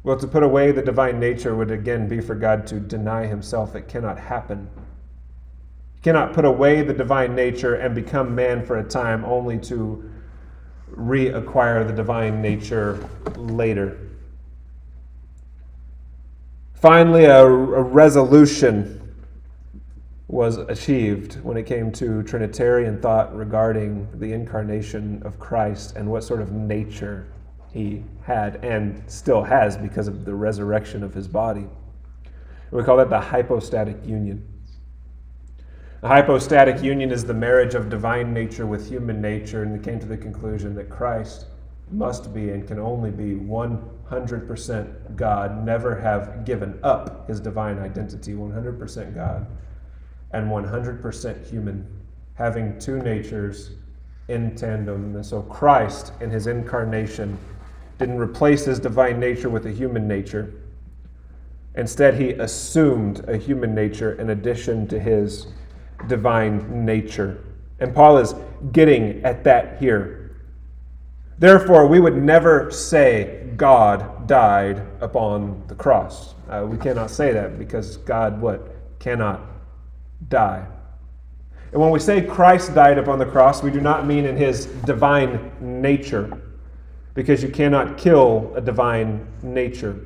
Well, 0.03 0.19
to 0.19 0.29
put 0.29 0.43
away 0.43 0.73
the 0.73 0.83
divine 0.83 1.19
nature 1.19 1.57
would 1.57 1.71
again 1.71 2.07
be 2.07 2.21
for 2.21 2.35
God 2.35 2.67
to 2.67 2.79
deny 2.79 3.25
himself. 3.25 3.75
It 3.75 3.89
cannot 3.89 4.19
happen. 4.19 4.69
He 5.95 6.03
cannot 6.03 6.35
put 6.35 6.45
away 6.45 6.83
the 6.83 6.93
divine 6.93 7.35
nature 7.35 7.77
and 7.77 7.95
become 7.95 8.35
man 8.35 8.63
for 8.63 8.77
a 8.77 8.85
time 8.85 9.25
only 9.25 9.57
to 9.61 10.05
reacquire 10.95 11.87
the 11.87 11.95
divine 11.95 12.43
nature 12.43 13.03
later. 13.37 14.05
Finally, 16.75 17.25
a, 17.25 17.45
a 17.45 17.83
resolution 17.83 19.01
was 20.29 20.57
achieved 20.57 21.41
when 21.43 21.57
it 21.57 21.65
came 21.65 21.93
to 21.93 22.23
Trinitarian 22.25 23.01
thought 23.01 23.35
regarding 23.37 24.09
the 24.19 24.33
incarnation 24.33 25.23
of 25.25 25.39
Christ 25.39 25.97
and 25.97 26.11
what 26.11 26.25
sort 26.25 26.41
of 26.41 26.53
nature 26.53 27.27
he 27.73 28.03
had 28.23 28.65
and 28.65 29.03
still 29.07 29.43
has 29.43 29.77
because 29.77 30.09
of 30.09 30.25
the 30.25 30.35
resurrection 30.35 31.03
of 31.03 31.15
his 31.15 31.29
body. 31.29 31.67
We 32.71 32.83
call 32.83 32.97
that 32.97 33.11
the 33.11 33.21
hypostatic 33.21 33.97
union. 34.05 34.47
The 36.01 36.09
hypostatic 36.09 36.83
union 36.83 37.11
is 37.11 37.25
the 37.25 37.35
marriage 37.35 37.75
of 37.75 37.89
divine 37.89 38.35
nature 38.35 38.67
with 38.67 38.89
human 38.89 39.21
nature, 39.23 39.63
and 39.63 39.75
they 39.75 39.83
came 39.83 39.99
to 40.01 40.07
the 40.07 40.17
conclusion 40.17 40.75
that 40.75 40.91
Christ 40.91 41.47
must 41.91 42.35
be 42.35 42.51
and 42.51 42.67
can 42.67 42.79
only 42.79 43.11
be 43.11 43.37
100% 44.11 45.17
God, 45.17 45.65
never 45.65 45.99
have 45.99 46.45
given 46.45 46.79
up 46.83 47.27
his 47.29 47.41
divine 47.41 47.79
identity, 47.79 48.33
100% 48.33 49.15
God, 49.15 49.47
and 50.33 50.51
100% 50.51 51.51
human, 51.51 51.87
having 52.35 52.79
two 52.79 52.99
natures 52.99 53.73
in 54.29 54.55
tandem. 54.55 55.15
And 55.15 55.25
so 55.25 55.43
Christ, 55.43 56.13
in 56.21 56.31
his 56.31 56.47
incarnation, 56.47 57.39
didn't 57.99 58.19
replace 58.19 58.65
his 58.65 58.79
divine 58.79 59.21
nature 59.21 59.49
with 59.49 59.67
a 59.67 59.73
human 59.73 60.09
nature. 60.09 60.53
Instead, 61.77 62.15
he 62.15 62.31
assumed 62.33 63.29
a 63.29 63.37
human 63.37 63.75
nature 63.75 64.13
in 64.21 64.31
addition 64.31 64.87
to 64.89 64.99
his 64.99 65.49
divine 66.09 66.85
nature. 66.85 67.43
And 67.81 67.95
Paul 67.95 68.19
is 68.19 68.35
getting 68.73 69.25
at 69.25 69.45
that 69.45 69.79
here. 69.79 70.24
Therefore, 71.39 71.87
we 71.87 72.01
would 72.01 72.17
never 72.17 72.71
say 72.71 73.49
God 73.57 74.27
died 74.27 74.83
upon 75.01 75.63
the 75.67 75.75
cross. 75.75 76.35
Uh, 76.49 76.67
we 76.69 76.79
cannot 76.79 77.11
say 77.11 77.33
that 77.33 77.59
because 77.59 77.97
God, 77.99 78.41
what? 78.41 78.75
Cannot 78.99 79.41
die. 80.29 80.67
And 81.73 81.81
when 81.81 81.91
we 81.91 81.99
say 81.99 82.23
Christ 82.23 82.75
died 82.75 82.99
upon 82.99 83.19
the 83.19 83.27
cross, 83.27 83.63
we 83.63 83.71
do 83.71 83.81
not 83.81 84.07
mean 84.07 84.27
in 84.27 84.37
his 84.37 84.67
divine 84.67 85.51
nature, 85.61 86.41
because 87.15 87.43
you 87.43 87.49
cannot 87.49 87.99
kill 87.99 88.53
a 88.55 88.61
divine 88.61 89.27
nature. 89.43 89.99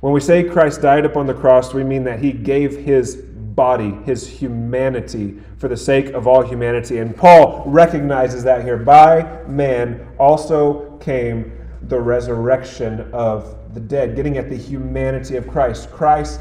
When 0.00 0.12
we 0.12 0.20
say 0.20 0.44
Christ 0.44 0.82
died 0.82 1.06
upon 1.06 1.26
the 1.26 1.34
cross, 1.34 1.72
we 1.72 1.82
mean 1.82 2.04
that 2.04 2.20
he 2.20 2.32
gave 2.32 2.76
his 2.76 3.24
body, 3.54 3.90
his 4.04 4.28
humanity, 4.28 5.38
for 5.58 5.68
the 5.68 5.76
sake 5.76 6.08
of 6.08 6.26
all 6.26 6.42
humanity. 6.42 6.98
And 6.98 7.16
Paul 7.16 7.64
recognizes 7.66 8.44
that 8.44 8.64
here. 8.64 8.76
By 8.76 9.42
man 9.46 10.06
also 10.18 10.96
came 10.98 11.52
the 11.82 12.00
resurrection 12.00 13.10
of 13.12 13.56
the 13.74 13.80
dead, 13.80 14.16
getting 14.16 14.38
at 14.38 14.48
the 14.48 14.56
humanity 14.56 15.36
of 15.36 15.48
Christ. 15.48 15.90
Christ 15.90 16.40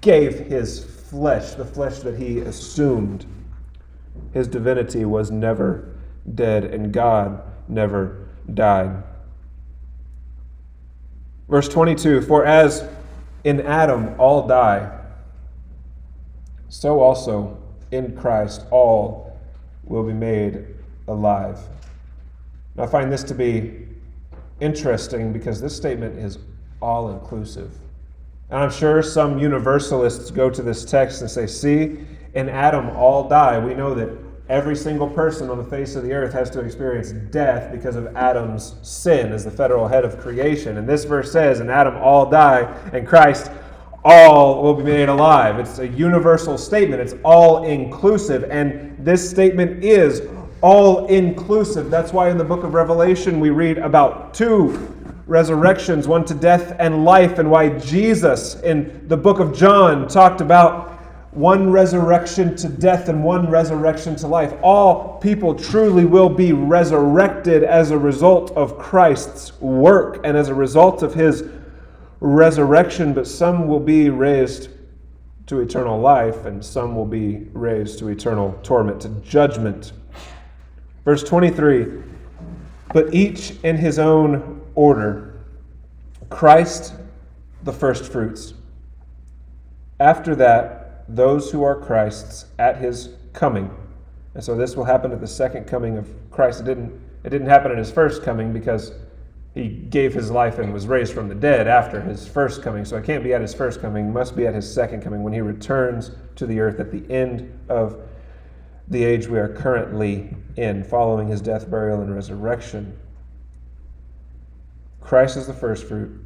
gave 0.00 0.40
his 0.40 0.84
flesh, 0.84 1.52
the 1.52 1.64
flesh 1.64 1.98
that 2.00 2.18
he 2.18 2.40
assumed. 2.40 3.26
His 4.32 4.48
divinity 4.48 5.04
was 5.04 5.30
never 5.30 5.94
dead, 6.34 6.64
and 6.64 6.92
God 6.92 7.42
never 7.68 8.28
died. 8.54 9.02
Verse 11.48 11.68
22 11.68 12.22
For 12.22 12.46
as 12.46 12.88
in 13.44 13.60
Adam 13.60 14.14
all 14.18 14.46
die, 14.46 15.01
so 16.72 17.00
also 17.00 17.58
in 17.90 18.16
Christ 18.16 18.64
all 18.70 19.38
will 19.84 20.02
be 20.02 20.14
made 20.14 20.64
alive. 21.06 21.58
I 22.78 22.86
find 22.86 23.12
this 23.12 23.22
to 23.24 23.34
be 23.34 23.86
interesting 24.58 25.34
because 25.34 25.60
this 25.60 25.76
statement 25.76 26.18
is 26.18 26.38
all 26.80 27.10
inclusive. 27.10 27.76
And 28.48 28.58
I'm 28.58 28.70
sure 28.70 29.02
some 29.02 29.38
universalists 29.38 30.30
go 30.30 30.48
to 30.48 30.62
this 30.62 30.86
text 30.86 31.20
and 31.20 31.30
say, 31.30 31.46
see, 31.46 31.98
in 32.32 32.48
Adam 32.48 32.88
all 32.96 33.28
die. 33.28 33.58
We 33.58 33.74
know 33.74 33.92
that 33.94 34.08
every 34.48 34.74
single 34.74 35.10
person 35.10 35.50
on 35.50 35.58
the 35.58 35.64
face 35.64 35.94
of 35.94 36.04
the 36.04 36.14
earth 36.14 36.32
has 36.32 36.48
to 36.50 36.60
experience 36.60 37.12
death 37.12 37.70
because 37.70 37.96
of 37.96 38.16
Adam's 38.16 38.76
sin 38.80 39.30
as 39.30 39.44
the 39.44 39.50
federal 39.50 39.88
head 39.88 40.06
of 40.06 40.18
creation. 40.18 40.78
And 40.78 40.88
this 40.88 41.04
verse 41.04 41.30
says, 41.30 41.60
in 41.60 41.68
Adam 41.68 41.98
all 41.98 42.30
die, 42.30 42.62
and 42.94 43.06
Christ 43.06 43.50
all 44.04 44.62
will 44.62 44.74
be 44.74 44.82
made 44.82 45.08
alive. 45.08 45.58
It's 45.58 45.78
a 45.78 45.86
universal 45.86 46.58
statement, 46.58 47.00
it's 47.00 47.14
all 47.24 47.64
inclusive. 47.64 48.44
And 48.50 48.96
this 48.98 49.28
statement 49.28 49.84
is 49.84 50.28
all 50.60 51.06
inclusive. 51.06 51.90
That's 51.90 52.12
why 52.12 52.30
in 52.30 52.38
the 52.38 52.44
book 52.44 52.64
of 52.64 52.74
Revelation 52.74 53.40
we 53.40 53.50
read 53.50 53.78
about 53.78 54.34
two 54.34 54.88
resurrections, 55.26 56.08
one 56.08 56.24
to 56.24 56.34
death 56.34 56.76
and 56.78 57.04
life, 57.04 57.38
and 57.38 57.50
why 57.50 57.70
Jesus 57.78 58.60
in 58.62 59.06
the 59.08 59.16
book 59.16 59.38
of 59.38 59.56
John 59.56 60.08
talked 60.08 60.40
about 60.40 60.90
one 61.32 61.70
resurrection 61.70 62.54
to 62.56 62.68
death 62.68 63.08
and 63.08 63.24
one 63.24 63.48
resurrection 63.48 64.14
to 64.16 64.26
life. 64.26 64.52
All 64.62 65.18
people 65.18 65.54
truly 65.54 66.04
will 66.04 66.28
be 66.28 66.52
resurrected 66.52 67.64
as 67.64 67.90
a 67.90 67.96
result 67.96 68.50
of 68.50 68.78
Christ's 68.78 69.58
work 69.60 70.20
and 70.24 70.36
as 70.36 70.48
a 70.48 70.54
result 70.54 71.02
of 71.02 71.14
his 71.14 71.44
resurrection, 72.22 73.12
but 73.12 73.26
some 73.26 73.66
will 73.66 73.80
be 73.80 74.08
raised 74.08 74.70
to 75.46 75.60
eternal 75.60 76.00
life, 76.00 76.44
and 76.44 76.64
some 76.64 76.94
will 76.94 77.04
be 77.04 77.48
raised 77.52 77.98
to 77.98 78.08
eternal 78.08 78.58
torment, 78.62 79.02
to 79.02 79.08
judgment. 79.22 79.92
Verse 81.04 81.24
23 81.24 82.00
But 82.94 83.12
each 83.12 83.54
in 83.64 83.76
his 83.76 83.98
own 83.98 84.62
order 84.76 85.34
Christ 86.30 86.94
the 87.64 87.72
firstfruits. 87.72 88.54
After 89.98 90.34
that, 90.36 91.04
those 91.08 91.50
who 91.50 91.64
are 91.64 91.74
Christ's 91.74 92.46
at 92.58 92.76
his 92.76 93.10
coming. 93.32 93.70
And 94.34 94.42
so 94.42 94.54
this 94.54 94.76
will 94.76 94.84
happen 94.84 95.12
at 95.12 95.20
the 95.20 95.26
second 95.26 95.64
coming 95.64 95.98
of 95.98 96.08
Christ. 96.30 96.60
It 96.60 96.64
didn't, 96.64 97.00
it 97.24 97.30
didn't 97.30 97.48
happen 97.48 97.72
at 97.72 97.78
his 97.78 97.90
first 97.90 98.22
coming 98.22 98.52
because 98.52 98.92
he 99.54 99.68
gave 99.68 100.14
his 100.14 100.30
life 100.30 100.58
and 100.58 100.72
was 100.72 100.86
raised 100.86 101.12
from 101.12 101.28
the 101.28 101.34
dead 101.34 101.68
after 101.68 102.00
his 102.00 102.26
first 102.26 102.62
coming. 102.62 102.84
So 102.84 102.96
it 102.96 103.04
can't 103.04 103.22
be 103.22 103.34
at 103.34 103.42
his 103.42 103.52
first 103.52 103.80
coming, 103.80 104.12
must 104.12 104.34
be 104.34 104.46
at 104.46 104.54
his 104.54 104.72
second 104.72 105.02
coming 105.02 105.22
when 105.22 105.34
he 105.34 105.40
returns 105.40 106.10
to 106.36 106.46
the 106.46 106.60
earth 106.60 106.80
at 106.80 106.90
the 106.90 107.04
end 107.12 107.58
of 107.68 108.00
the 108.88 109.04
age 109.04 109.26
we 109.26 109.38
are 109.38 109.48
currently 109.48 110.34
in, 110.56 110.82
following 110.82 111.28
his 111.28 111.40
death, 111.42 111.70
burial, 111.70 112.00
and 112.00 112.14
resurrection. 112.14 112.98
Christ 115.00 115.36
is 115.36 115.46
the 115.46 115.54
first 115.54 115.84
fruit. 115.84 116.18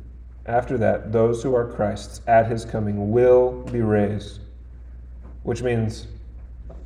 After 0.47 0.79
that, 0.79 1.13
those 1.13 1.43
who 1.43 1.55
are 1.57 1.67
Christ's 1.67 2.21
at 2.29 2.47
his 2.47 2.65
coming 2.65 3.11
will 3.11 3.63
be 3.73 3.81
raised, 3.81 4.41
which 5.43 5.63
means 5.63 6.07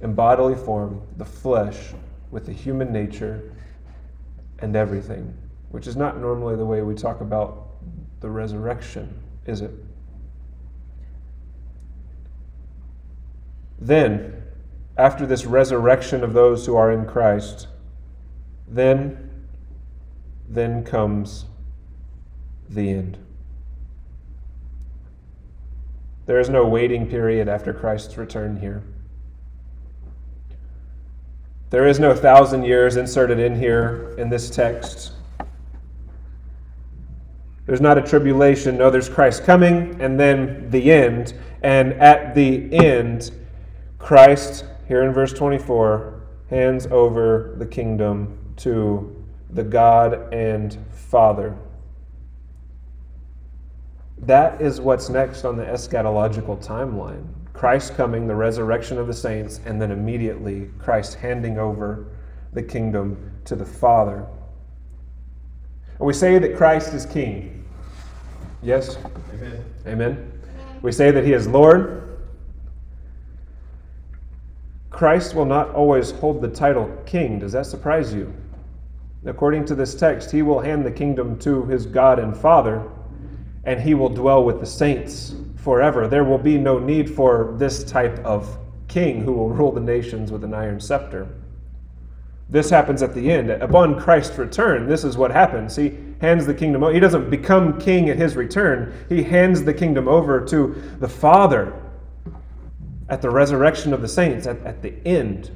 in 0.00 0.14
bodily 0.14 0.54
form, 0.54 1.02
the 1.18 1.24
flesh 1.26 1.92
with 2.30 2.46
the 2.46 2.52
human 2.52 2.90
nature 2.90 3.52
and 4.60 4.74
everything 4.74 5.36
which 5.70 5.86
is 5.86 5.96
not 5.96 6.20
normally 6.20 6.56
the 6.56 6.64
way 6.64 6.82
we 6.82 6.94
talk 6.94 7.20
about 7.20 7.68
the 8.20 8.28
resurrection, 8.28 9.22
is 9.46 9.60
it? 9.60 9.72
Then, 13.78 14.42
after 14.98 15.24
this 15.26 15.46
resurrection 15.46 16.22
of 16.22 16.32
those 16.32 16.66
who 16.66 16.76
are 16.76 16.92
in 16.92 17.06
Christ, 17.06 17.68
then, 18.68 19.30
then 20.48 20.84
comes 20.84 21.46
the 22.68 22.90
end. 22.90 23.18
There 26.26 26.38
is 26.38 26.50
no 26.50 26.66
waiting 26.66 27.08
period 27.08 27.48
after 27.48 27.72
Christ's 27.72 28.16
return 28.16 28.60
here. 28.60 28.82
There 31.70 31.86
is 31.86 32.00
no 32.00 32.14
thousand 32.14 32.64
years 32.64 32.96
inserted 32.96 33.38
in 33.38 33.56
here 33.56 34.14
in 34.18 34.28
this 34.28 34.50
text 34.50 35.12
there's 37.66 37.80
not 37.80 37.98
a 37.98 38.02
tribulation. 38.02 38.78
No, 38.78 38.90
there's 38.90 39.08
Christ 39.08 39.44
coming 39.44 40.00
and 40.00 40.18
then 40.18 40.70
the 40.70 40.90
end. 40.90 41.34
And 41.62 41.92
at 41.94 42.34
the 42.34 42.72
end, 42.72 43.30
Christ, 43.98 44.64
here 44.88 45.02
in 45.02 45.12
verse 45.12 45.32
24, 45.32 46.20
hands 46.48 46.86
over 46.86 47.54
the 47.58 47.66
kingdom 47.66 48.54
to 48.56 49.24
the 49.50 49.62
God 49.62 50.32
and 50.32 50.76
Father. 50.90 51.56
That 54.18 54.60
is 54.60 54.80
what's 54.80 55.08
next 55.08 55.44
on 55.44 55.56
the 55.56 55.64
eschatological 55.64 56.64
timeline. 56.64 57.24
Christ 57.52 57.94
coming, 57.94 58.26
the 58.26 58.34
resurrection 58.34 58.98
of 58.98 59.06
the 59.06 59.14
saints, 59.14 59.60
and 59.64 59.80
then 59.80 59.90
immediately 59.90 60.70
Christ 60.78 61.14
handing 61.14 61.58
over 61.58 62.06
the 62.52 62.62
kingdom 62.62 63.32
to 63.44 63.54
the 63.54 63.66
Father. 63.66 64.26
And 66.00 66.06
we 66.06 66.14
say 66.14 66.38
that 66.38 66.56
Christ 66.56 66.94
is 66.94 67.04
king. 67.04 67.62
Yes? 68.62 68.96
Amen. 69.34 69.64
Amen. 69.86 70.32
We 70.80 70.92
say 70.92 71.10
that 71.10 71.26
He 71.26 71.34
is 71.34 71.46
Lord. 71.46 72.18
Christ 74.88 75.34
will 75.34 75.44
not 75.44 75.74
always 75.74 76.10
hold 76.10 76.40
the 76.40 76.48
title 76.48 76.90
king. 77.04 77.38
Does 77.38 77.52
that 77.52 77.66
surprise 77.66 78.14
you? 78.14 78.32
According 79.26 79.66
to 79.66 79.74
this 79.74 79.94
text, 79.94 80.30
He 80.30 80.40
will 80.40 80.60
hand 80.60 80.86
the 80.86 80.90
kingdom 80.90 81.38
to 81.40 81.66
His 81.66 81.84
God 81.84 82.18
and 82.18 82.34
Father, 82.34 82.82
and 83.64 83.78
He 83.78 83.92
will 83.92 84.08
dwell 84.08 84.42
with 84.42 84.58
the 84.58 84.66
saints 84.66 85.34
forever. 85.56 86.08
There 86.08 86.24
will 86.24 86.38
be 86.38 86.56
no 86.56 86.78
need 86.78 87.14
for 87.14 87.54
this 87.58 87.84
type 87.84 88.18
of 88.20 88.56
king 88.88 89.20
who 89.20 89.32
will 89.32 89.50
rule 89.50 89.70
the 89.70 89.80
nations 89.80 90.32
with 90.32 90.44
an 90.44 90.54
iron 90.54 90.80
scepter. 90.80 91.28
This 92.50 92.68
happens 92.68 93.02
at 93.02 93.14
the 93.14 93.30
end. 93.30 93.50
Upon 93.50 93.98
Christ's 93.98 94.36
return, 94.36 94.88
this 94.88 95.04
is 95.04 95.16
what 95.16 95.30
happens. 95.30 95.76
He 95.76 95.96
hands 96.20 96.46
the 96.46 96.54
kingdom 96.54 96.82
over. 96.82 96.92
He 96.92 97.00
doesn't 97.00 97.30
become 97.30 97.80
king 97.80 98.10
at 98.10 98.16
his 98.16 98.36
return, 98.36 98.92
he 99.08 99.22
hands 99.22 99.62
the 99.62 99.74
kingdom 99.74 100.08
over 100.08 100.44
to 100.46 100.74
the 100.98 101.08
Father 101.08 101.72
at 103.08 103.22
the 103.22 103.30
resurrection 103.30 103.92
of 103.92 104.02
the 104.02 104.08
saints, 104.08 104.46
at, 104.46 104.60
at 104.64 104.82
the 104.82 104.94
end. 105.06 105.50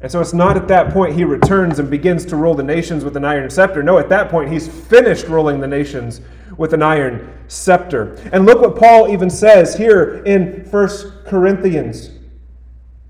And 0.00 0.10
so 0.10 0.20
it's 0.20 0.32
not 0.32 0.56
at 0.56 0.66
that 0.68 0.92
point 0.92 1.14
he 1.14 1.24
returns 1.24 1.78
and 1.78 1.90
begins 1.90 2.24
to 2.26 2.36
rule 2.36 2.54
the 2.54 2.62
nations 2.62 3.04
with 3.04 3.16
an 3.16 3.24
iron 3.24 3.50
scepter. 3.50 3.82
No, 3.82 3.98
at 3.98 4.08
that 4.08 4.30
point 4.30 4.50
he's 4.50 4.66
finished 4.66 5.26
ruling 5.26 5.60
the 5.60 5.66
nations 5.66 6.22
with 6.56 6.72
an 6.72 6.82
iron 6.82 7.38
scepter. 7.48 8.14
And 8.32 8.46
look 8.46 8.60
what 8.60 8.76
Paul 8.76 9.12
even 9.12 9.28
says 9.28 9.76
here 9.76 10.22
in 10.24 10.64
1 10.70 10.88
Corinthians, 11.26 12.10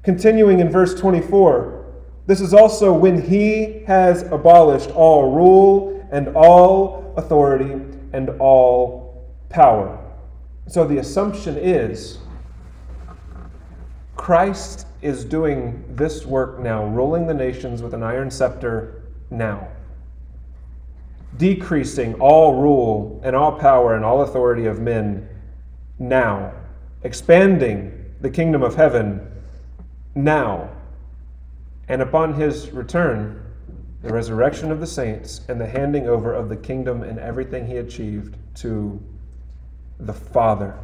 continuing 0.02 0.60
in 0.60 0.68
verse 0.68 0.98
24. 0.98 1.79
This 2.30 2.40
is 2.40 2.54
also 2.54 2.92
when 2.92 3.20
he 3.20 3.82
has 3.88 4.22
abolished 4.22 4.92
all 4.92 5.32
rule 5.32 6.08
and 6.12 6.28
all 6.36 7.12
authority 7.16 7.72
and 8.12 8.30
all 8.38 9.28
power. 9.48 9.98
So 10.68 10.86
the 10.86 10.98
assumption 10.98 11.56
is 11.56 12.18
Christ 14.14 14.86
is 15.02 15.24
doing 15.24 15.82
this 15.96 16.24
work 16.24 16.60
now, 16.60 16.84
ruling 16.84 17.26
the 17.26 17.34
nations 17.34 17.82
with 17.82 17.94
an 17.94 18.04
iron 18.04 18.30
scepter 18.30 19.02
now, 19.30 19.66
decreasing 21.36 22.14
all 22.20 22.62
rule 22.62 23.20
and 23.24 23.34
all 23.34 23.58
power 23.58 23.96
and 23.96 24.04
all 24.04 24.22
authority 24.22 24.66
of 24.66 24.78
men 24.78 25.28
now, 25.98 26.52
expanding 27.02 28.14
the 28.20 28.30
kingdom 28.30 28.62
of 28.62 28.76
heaven 28.76 29.28
now. 30.14 30.70
And 31.90 32.02
upon 32.02 32.34
his 32.34 32.70
return, 32.70 33.44
the 34.02 34.12
resurrection 34.12 34.70
of 34.70 34.78
the 34.78 34.86
saints 34.86 35.40
and 35.48 35.60
the 35.60 35.66
handing 35.66 36.06
over 36.06 36.32
of 36.32 36.48
the 36.48 36.56
kingdom 36.56 37.02
and 37.02 37.18
everything 37.18 37.66
he 37.66 37.78
achieved 37.78 38.36
to 38.58 39.02
the 39.98 40.12
Father. 40.12 40.78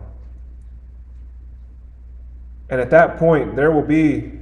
And 2.71 2.81
at 2.81 2.91
that 2.91 3.19
point, 3.19 3.55
there 3.55 3.71
will 3.71 3.85
be 3.85 4.33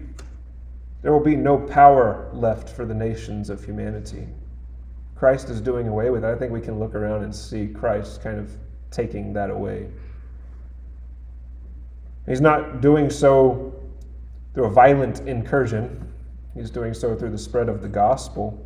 there 1.02 1.12
will 1.12 1.20
be 1.22 1.36
no 1.36 1.58
power 1.58 2.30
left 2.32 2.70
for 2.70 2.86
the 2.86 2.94
nations 2.94 3.50
of 3.50 3.62
humanity. 3.62 4.26
Christ 5.16 5.50
is 5.50 5.60
doing 5.60 5.86
away 5.86 6.08
with 6.08 6.24
it. 6.24 6.28
I 6.28 6.34
think 6.34 6.50
we 6.50 6.62
can 6.62 6.78
look 6.78 6.94
around 6.94 7.24
and 7.24 7.36
see 7.36 7.66
Christ 7.66 8.22
kind 8.22 8.38
of 8.38 8.50
taking 8.90 9.34
that 9.34 9.50
away. 9.50 9.90
He's 12.24 12.40
not 12.40 12.80
doing 12.80 13.10
so 13.10 13.74
through 14.54 14.64
a 14.64 14.70
violent 14.70 15.20
incursion. 15.28 16.10
He's 16.54 16.70
doing 16.70 16.94
so 16.94 17.16
through 17.16 17.30
the 17.30 17.38
spread 17.38 17.68
of 17.68 17.82
the 17.82 17.88
gospel 17.88 18.64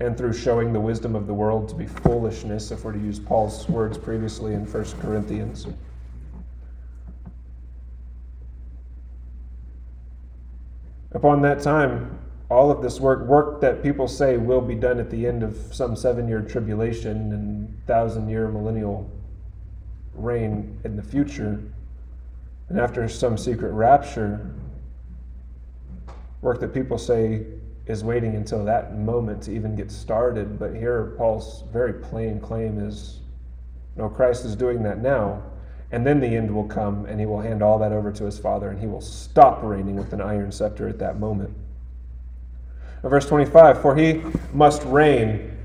and 0.00 0.16
through 0.16 0.34
showing 0.34 0.72
the 0.72 0.80
wisdom 0.80 1.16
of 1.16 1.26
the 1.26 1.34
world 1.34 1.68
to 1.70 1.74
be 1.74 1.86
foolishness, 1.86 2.70
if 2.70 2.84
we're 2.84 2.92
to 2.92 2.98
use 2.98 3.18
Paul's 3.18 3.68
words 3.68 3.96
previously 3.96 4.52
in 4.52 4.64
1 4.66 4.84
Corinthians. 5.00 5.66
Upon 11.12 11.40
that 11.42 11.62
time, 11.62 12.18
all 12.50 12.70
of 12.70 12.82
this 12.82 13.00
work, 13.00 13.26
work 13.26 13.60
that 13.62 13.82
people 13.82 14.06
say 14.06 14.36
will 14.36 14.60
be 14.60 14.74
done 14.74 15.00
at 15.00 15.10
the 15.10 15.26
end 15.26 15.42
of 15.42 15.56
some 15.72 15.96
seven 15.96 16.28
year 16.28 16.42
tribulation 16.42 17.32
and 17.32 17.86
thousand 17.86 18.28
year 18.28 18.48
millennial 18.48 19.10
reign 20.14 20.78
in 20.84 20.94
the 20.94 21.02
future, 21.02 21.62
and 22.68 22.78
after 22.78 23.08
some 23.08 23.38
secret 23.38 23.72
rapture, 23.72 24.52
work 26.46 26.60
that 26.60 26.72
people 26.72 26.96
say 26.96 27.44
is 27.86 28.04
waiting 28.04 28.36
until 28.36 28.64
that 28.64 28.96
moment 28.96 29.42
to 29.42 29.52
even 29.52 29.74
get 29.74 29.90
started. 29.90 30.60
But 30.60 30.76
here, 30.76 31.12
Paul's 31.18 31.64
very 31.72 31.92
plain 31.92 32.40
claim 32.40 32.78
is 32.78 33.18
no, 33.96 34.08
Christ 34.08 34.44
is 34.44 34.54
doing 34.54 34.82
that 34.84 34.98
now. 34.98 35.42
And 35.90 36.06
then 36.06 36.20
the 36.20 36.26
end 36.26 36.54
will 36.54 36.68
come, 36.68 37.04
and 37.06 37.18
he 37.18 37.26
will 37.26 37.40
hand 37.40 37.62
all 37.62 37.78
that 37.78 37.92
over 37.92 38.12
to 38.12 38.24
his 38.24 38.38
Father, 38.38 38.68
and 38.70 38.78
he 38.78 38.86
will 38.86 39.00
stop 39.00 39.62
reigning 39.62 39.96
with 39.96 40.12
an 40.12 40.20
iron 40.20 40.52
scepter 40.52 40.88
at 40.88 40.98
that 40.98 41.18
moment. 41.18 41.50
Verse 43.02 43.26
25 43.26 43.82
For 43.82 43.96
he 43.96 44.22
must 44.52 44.82
reign, 44.84 45.56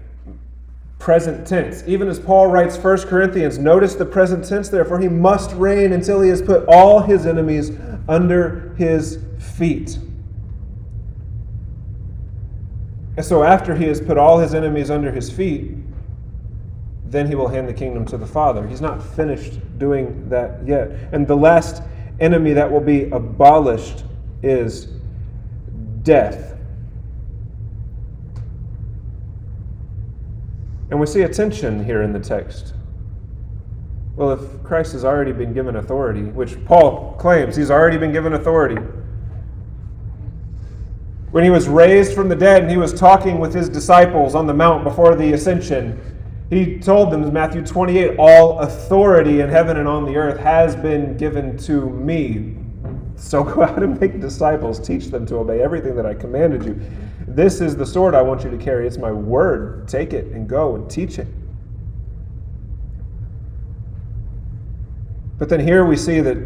present 1.00 1.46
tense. 1.46 1.84
Even 1.86 2.08
as 2.08 2.20
Paul 2.20 2.48
writes 2.48 2.78
1 2.78 3.00
Corinthians, 3.02 3.58
notice 3.58 3.96
the 3.96 4.06
present 4.06 4.48
tense 4.48 4.70
there. 4.70 4.86
For 4.86 5.00
he 5.00 5.10
must 5.10 5.52
reign 5.56 5.94
until 5.94 6.22
he 6.22 6.30
has 6.30 6.42
put 6.42 6.66
all 6.68 7.02
his 7.02 7.26
enemies 7.26 7.72
under 8.08 8.74
his 8.78 9.20
feet. 9.40 9.98
And 13.18 13.26
so, 13.26 13.44
after 13.44 13.76
he 13.76 13.86
has 13.86 14.00
put 14.00 14.18
all 14.18 14.40
his 14.40 14.54
enemies 14.54 14.90
under 14.90 15.12
his 15.12 15.30
feet, 15.30 15.72
then 17.06 17.28
he 17.28 17.36
will 17.36 17.50
hand 17.50 17.68
the 17.68 17.74
kingdom 17.74 18.06
to 18.06 18.18
the 18.18 18.26
Father. 18.26 18.66
He's 18.66 18.80
not 18.80 19.04
finished 19.04 19.60
doing 19.78 20.30
that 20.30 20.66
yet. 20.66 20.92
And 21.12 21.28
the 21.28 21.36
last 21.36 21.84
enemy 22.22 22.54
that 22.54 22.72
will 22.72 22.80
be 22.80 23.10
abolished 23.10 24.06
is 24.42 24.88
death. 26.04 26.58
And 30.90 31.00
we 31.00 31.06
see 31.06 31.22
a 31.22 31.30
tension 31.30 31.84
here 31.84 32.02
in 32.02 32.14
the 32.14 32.20
text. 32.20 32.74
Well, 34.16 34.32
if 34.32 34.64
Christ 34.64 34.94
has 34.94 35.04
already 35.04 35.32
been 35.32 35.54
given 35.54 35.78
authority, 35.78 36.24
which 36.24 36.64
Paul 36.66 37.16
claims 37.18 37.56
he's 37.56 37.72
already 37.72 37.98
been 37.98 38.12
given 38.12 38.34
authority, 38.34 38.78
when 41.32 41.44
he 41.44 41.50
was 41.50 41.68
raised 41.68 42.14
from 42.14 42.28
the 42.28 42.36
dead 42.36 42.62
and 42.62 42.72
he 42.72 42.78
was 42.78 42.94
talking 42.94 43.40
with 43.40 43.54
his 43.54 43.70
disciples 43.70 44.36
on 44.36 44.48
the 44.48 44.54
mount 44.54 44.84
before 44.84 45.16
the 45.16 45.34
ascension, 45.34 46.00
he 46.50 46.78
told 46.78 47.12
them 47.12 47.24
in 47.24 47.32
Matthew 47.32 47.66
28 47.66 48.18
All 48.20 48.60
authority 48.60 49.40
in 49.40 49.50
heaven 49.50 49.78
and 49.78 49.88
on 49.88 50.06
the 50.06 50.18
earth 50.18 50.38
has 50.40 50.76
been 50.76 51.16
given 51.16 51.58
to 51.60 51.90
me. 51.90 52.58
So 53.16 53.44
go 53.44 53.62
out 53.64 53.82
and 53.82 54.00
make 54.00 54.20
disciples, 54.20 54.80
teach 54.80 55.08
them 55.08 55.26
to 55.28 55.38
obey 55.38 55.62
everything 55.62 55.96
that 55.96 56.06
I 56.06 56.14
commanded 56.14 56.66
you. 56.66 56.80
This 57.28 57.62
is 57.62 57.78
the 57.78 57.86
sword 57.86 58.14
I 58.14 58.22
want 58.22 58.44
you 58.44 58.50
to 58.50 58.58
carry. 58.58 58.86
It's 58.86 58.98
my 58.98 59.12
word. 59.12 59.88
Take 59.88 60.12
it 60.12 60.26
and 60.34 60.50
go 60.50 60.76
and 60.76 60.90
teach 60.90 61.18
it. 61.18 61.28
But 65.38 65.48
then 65.48 65.62
here 65.62 65.86
we 65.86 65.96
see 65.96 66.20
that, 66.20 66.38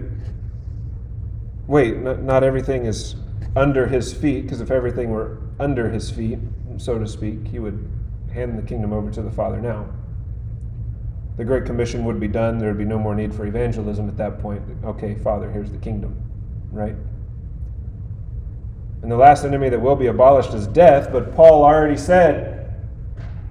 wait, 1.65 1.97
not, 1.97 2.21
not 2.21 2.43
everything 2.43 2.85
is 2.85 3.15
under 3.55 3.87
his 3.87 4.13
feet, 4.13 4.43
because 4.43 4.61
if 4.61 4.71
everything 4.71 5.11
were 5.11 5.39
under 5.59 5.89
his 5.89 6.11
feet, 6.11 6.39
so 6.77 6.99
to 6.99 7.07
speak, 7.07 7.47
he 7.47 7.59
would 7.59 7.89
hand 8.33 8.57
the 8.57 8.63
kingdom 8.63 8.91
over 8.91 9.09
to 9.09 9.21
the 9.21 9.31
Father 9.31 9.61
now. 9.61 9.87
The 11.37 11.45
Great 11.45 11.65
Commission 11.65 12.05
would 12.05 12.19
be 12.19 12.27
done. 12.27 12.57
There 12.57 12.69
would 12.69 12.77
be 12.77 12.85
no 12.85 12.99
more 12.99 13.15
need 13.15 13.33
for 13.33 13.45
evangelism 13.45 14.07
at 14.07 14.17
that 14.17 14.39
point. 14.39 14.61
Okay, 14.83 15.15
Father, 15.15 15.51
here's 15.51 15.71
the 15.71 15.77
kingdom, 15.77 16.15
right? 16.71 16.95
And 19.01 19.11
the 19.11 19.17
last 19.17 19.45
enemy 19.45 19.69
that 19.69 19.79
will 19.79 19.95
be 19.95 20.07
abolished 20.07 20.53
is 20.53 20.67
death, 20.67 21.11
but 21.11 21.35
Paul 21.35 21.63
already 21.63 21.97
said 21.97 22.73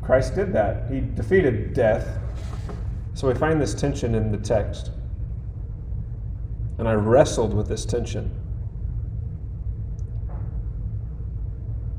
Christ 0.02 0.34
did 0.34 0.52
that. 0.52 0.90
He 0.90 1.00
defeated 1.00 1.72
death. 1.72 2.18
So 3.14 3.28
we 3.28 3.34
find 3.34 3.60
this 3.60 3.74
tension 3.74 4.14
in 4.14 4.32
the 4.32 4.38
text. 4.38 4.90
And 6.78 6.88
I 6.88 6.94
wrestled 6.94 7.54
with 7.54 7.68
this 7.68 7.86
tension. 7.86 8.30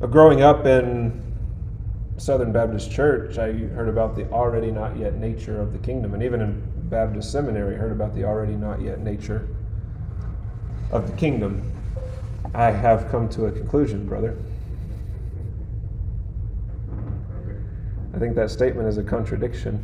Uh, 0.02 0.08
growing 0.08 0.42
up 0.42 0.66
in 0.66 1.24
Southern 2.18 2.52
Baptist 2.52 2.92
Church, 2.92 3.38
I 3.38 3.54
heard 3.54 3.88
about 3.88 4.14
the 4.18 4.30
already 4.30 4.70
not 4.70 4.98
yet 4.98 5.16
nature 5.16 5.62
of 5.62 5.72
the 5.72 5.80
kingdom. 5.80 6.14
And 6.14 6.22
even 6.22 6.42
in 6.42 6.62
Baptist 6.90 7.32
Seminary, 7.32 7.76
I 7.76 7.78
heard 7.78 7.94
about 7.94 8.14
the 8.14 8.26
already 8.26 8.58
not 8.58 8.82
yet 8.82 9.00
nature 9.00 9.48
of 10.92 11.10
the 11.10 11.16
kingdom. 11.16 11.72
I 12.54 12.72
have 12.72 13.10
come 13.10 13.30
to 13.30 13.46
a 13.46 13.52
conclusion, 13.52 14.06
brother. 14.06 14.38
I 18.14 18.20
think 18.20 18.36
that 18.36 18.52
statement 18.52 18.90
is 18.90 18.98
a 18.98 19.04
contradiction. 19.04 19.82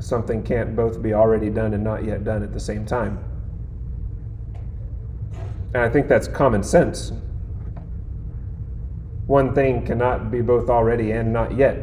Something 0.00 0.42
can't 0.42 0.74
both 0.74 1.00
be 1.00 1.14
already 1.14 1.50
done 1.50 1.74
and 1.74 1.84
not 1.84 2.04
yet 2.04 2.24
done 2.24 2.42
at 2.42 2.52
the 2.52 2.60
same 2.60 2.84
time. 2.84 3.22
And 5.74 5.82
I 5.84 5.88
think 5.88 6.08
that's 6.08 6.26
common 6.26 6.64
sense 6.64 7.12
one 9.26 9.54
thing 9.54 9.84
cannot 9.84 10.30
be 10.30 10.40
both 10.40 10.70
already 10.70 11.12
and 11.12 11.32
not 11.32 11.56
yet. 11.56 11.76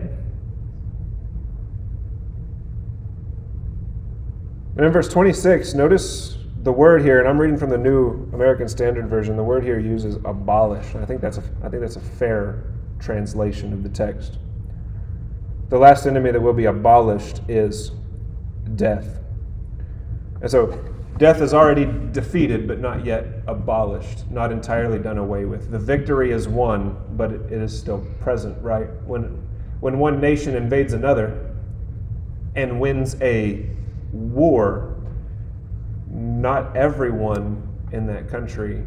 And 4.75 4.86
in 4.86 4.91
verse 4.91 5.08
26, 5.10 5.73
notice 5.73 6.38
the 6.63 6.71
word 6.71 7.01
here, 7.01 7.19
and 7.19 7.27
I'm 7.27 7.39
reading 7.39 7.58
from 7.58 7.69
the 7.69 7.77
New 7.77 8.29
American 8.34 8.67
Standard 8.67 9.08
Version. 9.08 9.36
The 9.36 9.43
word 9.43 9.63
here 9.63 9.77
uses 9.77 10.15
abolish. 10.25 10.95
I 10.95 11.06
think 11.06 11.21
that's 11.21 11.38
a, 11.38 11.43
I 11.62 11.69
think 11.69 11.82
that's 11.82 11.97
a 11.97 12.01
fair 12.01 12.63
translation 12.99 13.73
of 13.73 13.84
the 13.84 13.89
text. 13.89 14.39
The 15.69 15.77
last 15.77 16.06
enemy 16.06 16.32
that 16.32 16.41
will 16.41 16.53
be 16.53 16.65
abolished 16.65 17.41
is 17.47 17.91
death. 18.75 19.19
And 20.41 20.49
so 20.49 20.92
Death 21.17 21.41
is 21.41 21.54
already 21.54 21.86
defeated, 22.12 22.67
but 22.67 22.80
not 22.80 23.06
yet 23.06 23.43
abolished, 23.45 24.30
not 24.32 24.52
entirely 24.52 24.97
done 24.97 25.19
away 25.19 25.45
with. 25.45 25.69
The 25.69 25.78
victory 25.78 26.32
is 26.32 26.47
won, 26.47 26.97
but 27.12 27.32
it 27.32 27.52
is 27.52 27.78
still 27.78 28.06
present, 28.19 28.62
right? 28.63 28.88
When, 29.06 29.47
when 29.80 29.99
one 29.99 30.19
nation 30.19 30.56
invades 30.56 30.93
another 30.93 31.52
and 32.56 32.80
wins 32.80 33.15
a 33.21 33.69
war, 34.12 34.95
not 36.10 36.76
everyone 36.76 37.62
in 37.91 38.08
that 38.08 38.28
country 38.28 38.84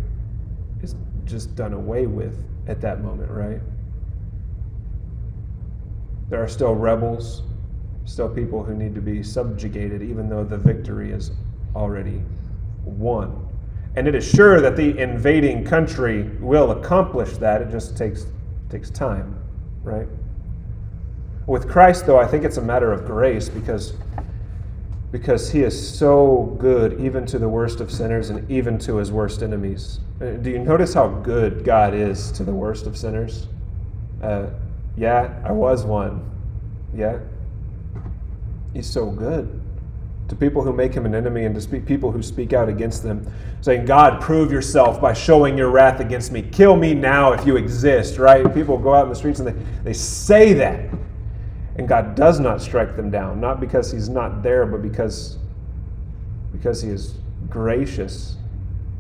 is 0.83 0.97
just 1.25 1.55
done 1.55 1.73
away 1.75 2.07
with 2.07 2.45
at 2.67 2.81
that 2.81 3.03
moment, 3.03 3.31
right? 3.31 3.61
There 6.29 6.43
are 6.43 6.49
still 6.49 6.75
rebels, 6.75 7.45
still 8.05 8.29
people 8.29 8.65
who 8.65 8.75
need 8.75 8.97
to 8.97 9.01
be 9.01 9.23
subjugated, 9.23 10.03
even 10.03 10.29
though 10.29 10.43
the 10.43 10.59
victory 10.59 11.13
is 11.13 11.31
already 11.77 12.23
won. 12.85 13.47
And 13.97 14.09
it 14.09 14.15
is 14.15 14.29
sure 14.29 14.61
that 14.61 14.77
the 14.77 14.99
invading 14.99 15.65
country 15.65 16.25
will 16.41 16.73
accomplish 16.73 17.37
that. 17.39 17.63
It 17.63 17.71
just 17.71 17.97
takes, 17.97 18.27
takes 18.69 18.91
time, 18.91 19.39
right? 19.83 20.09
With 21.47 21.69
Christ, 21.69 22.07
though, 22.07 22.19
I 22.19 22.27
think 22.27 22.45
it's 22.45 22.57
a 22.57 22.63
matter 22.63 22.93
of 22.93 23.07
grace 23.07 23.49
because, 23.49 23.95
because 25.13 25.51
he 25.51 25.63
is 25.63 25.99
so 25.99 26.57
good 26.59 27.01
even 27.01 27.25
to 27.27 27.39
the 27.39 27.49
worst 27.49 27.81
of 27.81 27.91
sinners 27.91 28.31
and 28.31 28.51
even 28.51 28.79
to 28.81 28.97
his 28.97 29.13
worst 29.13 29.43
enemies. 29.43 30.01
Uh, 30.21 30.33
do 30.33 30.51
you 30.51 30.59
notice 30.59 30.93
how 30.93 31.09
good 31.09 31.65
God 31.65 31.95
is 31.95 32.33
to 32.33 32.45
the 32.45 32.53
worst 32.53 32.87
of 32.87 32.97
sinners? 32.97 33.47
Uh, 34.23 34.47
yeah, 34.97 35.41
I 35.45 35.53
was 35.53 35.85
one. 35.85 36.29
Yeah. 36.95 37.19
He's 38.75 38.91
so 38.91 39.11
good 39.11 39.56
to 40.29 40.35
people 40.35 40.63
who 40.63 40.73
make 40.73 40.93
him 40.93 41.07
an 41.07 41.15
enemy 41.15 41.45
and 41.45 41.61
to 41.61 41.81
people 41.81 42.11
who 42.11 42.23
speak 42.23 42.53
out 42.53 42.69
against 42.69 43.03
them, 43.03 43.31
saying, 43.61 43.87
God, 43.87 44.21
prove 44.21 44.51
yourself 44.51 45.01
by 45.01 45.13
showing 45.13 45.57
your 45.57 45.71
wrath 45.71 46.01
against 46.01 46.33
me. 46.33 46.43
Kill 46.43 46.77
me 46.77 46.95
now 46.95 47.33
if 47.33 47.47
you 47.47 47.57
exist, 47.57 48.19
right? 48.19 48.53
People 48.53 48.77
go 48.77 48.93
out 48.93 49.05
in 49.05 49.09
the 49.09 49.15
streets 49.15 49.39
and 49.39 49.49
they, 49.49 49.65
they 49.85 49.93
say 49.93 50.53
that. 50.55 50.91
And 51.77 51.87
God 51.87 52.15
does 52.15 52.41
not 52.41 52.61
strike 52.61 52.97
them 52.97 53.11
down, 53.11 53.41
not 53.41 53.61
because 53.61 53.93
he's 53.93 54.09
not 54.09 54.43
there, 54.43 54.67
but 54.67 54.83
because, 54.83 55.37
because 56.51 56.83
he 56.83 56.89
is 56.89 57.15
gracious. 57.49 58.37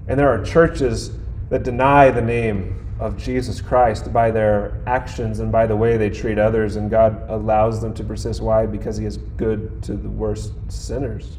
And 0.09 0.19
there 0.19 0.29
are 0.29 0.45
churches 0.45 1.11
that 1.49 1.63
deny 1.63 2.11
the 2.11 2.23
name 2.23 2.86
of 2.99 3.19
Jesus 3.19 3.61
Christ 3.61 4.13
by 4.13 4.31
their 4.31 4.81
actions 4.87 5.41
and 5.41 5.53
by 5.53 5.67
the 5.67 5.77
way 5.77 5.97
they 5.97 6.09
treat 6.09 6.39
others, 6.39 6.77
and 6.77 6.91
God 6.91 7.25
allows 7.29 7.83
them 7.83 7.93
to 7.95 8.05
persist. 8.05 8.41
Why? 8.41 8.65
Because 8.65 8.97
He 8.97 9.05
is 9.05 9.19
good 9.19 9.83
to 9.83 9.95
the 9.95 10.09
worst 10.09 10.53
sinners. 10.69 11.37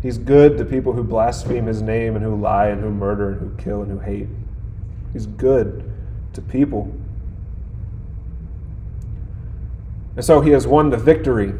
He's 0.00 0.18
good 0.18 0.58
to 0.58 0.64
people 0.64 0.92
who 0.92 1.02
blaspheme 1.02 1.66
His 1.66 1.82
name 1.82 2.14
and 2.14 2.24
who 2.24 2.36
lie 2.36 2.68
and 2.68 2.80
who 2.80 2.90
murder 2.90 3.30
and 3.30 3.40
who 3.40 3.62
kill 3.62 3.82
and 3.82 3.90
who 3.90 3.98
hate. 3.98 4.28
He's 5.12 5.26
good 5.26 5.90
to 6.34 6.40
people. 6.40 6.92
And 10.14 10.24
so 10.24 10.40
He 10.40 10.50
has 10.50 10.66
won 10.66 10.90
the 10.90 10.96
victory, 10.96 11.52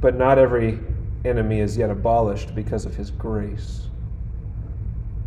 but 0.00 0.16
not 0.16 0.38
every 0.38 0.80
enemy 1.24 1.60
is 1.60 1.76
yet 1.76 1.90
abolished 1.90 2.54
because 2.56 2.84
of 2.84 2.96
His 2.96 3.10
grace. 3.10 3.82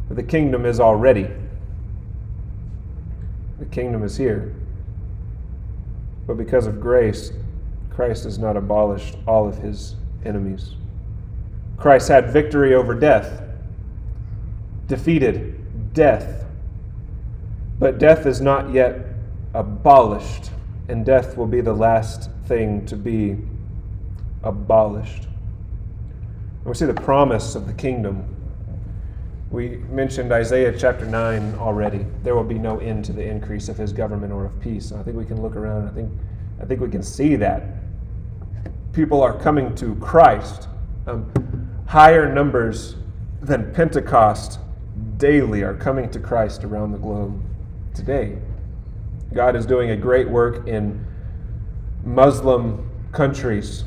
The 0.09 0.23
kingdom 0.23 0.65
is 0.65 0.81
already 0.81 1.29
the 3.61 3.67
kingdom 3.67 4.03
is 4.03 4.17
here. 4.17 4.55
But 6.25 6.35
because 6.35 6.65
of 6.65 6.81
grace, 6.81 7.31
Christ 7.91 8.23
has 8.23 8.39
not 8.39 8.57
abolished 8.57 9.15
all 9.27 9.47
of 9.47 9.59
his 9.59 9.95
enemies. 10.25 10.71
Christ 11.77 12.07
had 12.07 12.31
victory 12.31 12.73
over 12.73 12.95
death, 12.95 13.43
defeated 14.87 15.93
death. 15.93 16.45
But 17.77 17.99
death 17.99 18.25
is 18.25 18.41
not 18.41 18.73
yet 18.73 18.99
abolished, 19.53 20.49
and 20.89 21.05
death 21.05 21.37
will 21.37 21.47
be 21.47 21.61
the 21.61 21.73
last 21.73 22.31
thing 22.45 22.83
to 22.87 22.95
be 22.95 23.37
abolished. 24.41 25.25
And 25.25 26.65
we 26.65 26.73
see 26.73 26.85
the 26.85 26.95
promise 26.95 27.53
of 27.53 27.67
the 27.67 27.73
kingdom 27.73 28.25
we 29.51 29.77
mentioned 29.89 30.31
Isaiah 30.31 30.73
chapter 30.75 31.05
9 31.05 31.55
already. 31.55 32.05
There 32.23 32.35
will 32.35 32.45
be 32.45 32.57
no 32.57 32.79
end 32.79 33.03
to 33.05 33.13
the 33.13 33.23
increase 33.23 33.67
of 33.67 33.77
his 33.77 33.91
government 33.91 34.31
or 34.31 34.45
of 34.45 34.57
peace. 34.61 34.91
And 34.91 34.99
I 35.01 35.03
think 35.03 35.17
we 35.17 35.25
can 35.25 35.41
look 35.41 35.57
around 35.57 35.89
I 35.89 35.91
think, 35.91 36.09
I 36.61 36.65
think 36.65 36.79
we 36.79 36.89
can 36.89 37.03
see 37.03 37.35
that. 37.35 37.63
People 38.93 39.21
are 39.21 39.37
coming 39.37 39.75
to 39.75 39.95
Christ. 39.95 40.69
Um, 41.05 41.29
higher 41.85 42.33
numbers 42.33 42.95
than 43.41 43.73
Pentecost 43.73 44.59
daily 45.17 45.63
are 45.63 45.75
coming 45.75 46.09
to 46.11 46.19
Christ 46.19 46.63
around 46.63 46.93
the 46.93 46.97
globe 46.97 47.43
today. 47.93 48.37
God 49.33 49.57
is 49.57 49.65
doing 49.65 49.91
a 49.91 49.97
great 49.97 50.29
work 50.29 50.65
in 50.65 51.05
Muslim 52.05 52.89
countries 53.11 53.83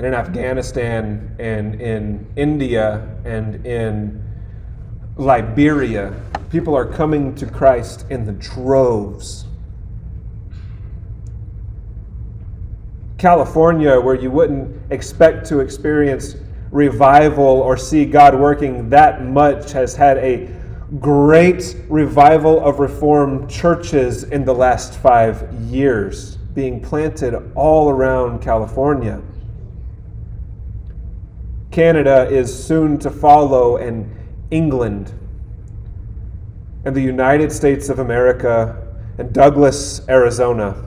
and 0.00 0.06
in 0.06 0.14
Afghanistan 0.14 1.36
and 1.38 1.78
in 1.78 2.26
India 2.34 3.06
and 3.26 3.66
in 3.66 4.24
Liberia. 5.16 6.14
People 6.48 6.74
are 6.74 6.86
coming 6.86 7.34
to 7.34 7.44
Christ 7.44 8.06
in 8.08 8.24
the 8.24 8.32
droves. 8.32 9.44
California, 13.18 14.00
where 14.00 14.14
you 14.14 14.30
wouldn't 14.30 14.74
expect 14.90 15.46
to 15.48 15.60
experience 15.60 16.36
revival 16.70 17.44
or 17.44 17.76
see 17.76 18.06
God 18.06 18.34
working 18.34 18.88
that 18.88 19.22
much, 19.22 19.70
has 19.72 19.94
had 19.94 20.16
a 20.16 20.48
great 20.98 21.76
revival 21.90 22.58
of 22.66 22.80
Reformed 22.80 23.50
churches 23.50 24.24
in 24.24 24.46
the 24.46 24.54
last 24.54 24.94
five 24.94 25.52
years 25.64 26.38
being 26.54 26.80
planted 26.80 27.52
all 27.54 27.90
around 27.90 28.40
California. 28.40 29.20
Canada 31.70 32.28
is 32.28 32.52
soon 32.66 32.98
to 32.98 33.10
follow, 33.10 33.76
and 33.76 34.10
England, 34.50 35.12
and 36.84 36.96
the 36.96 37.00
United 37.00 37.52
States 37.52 37.88
of 37.88 38.00
America, 38.00 38.88
and 39.18 39.32
Douglas, 39.32 40.00
Arizona. 40.08 40.84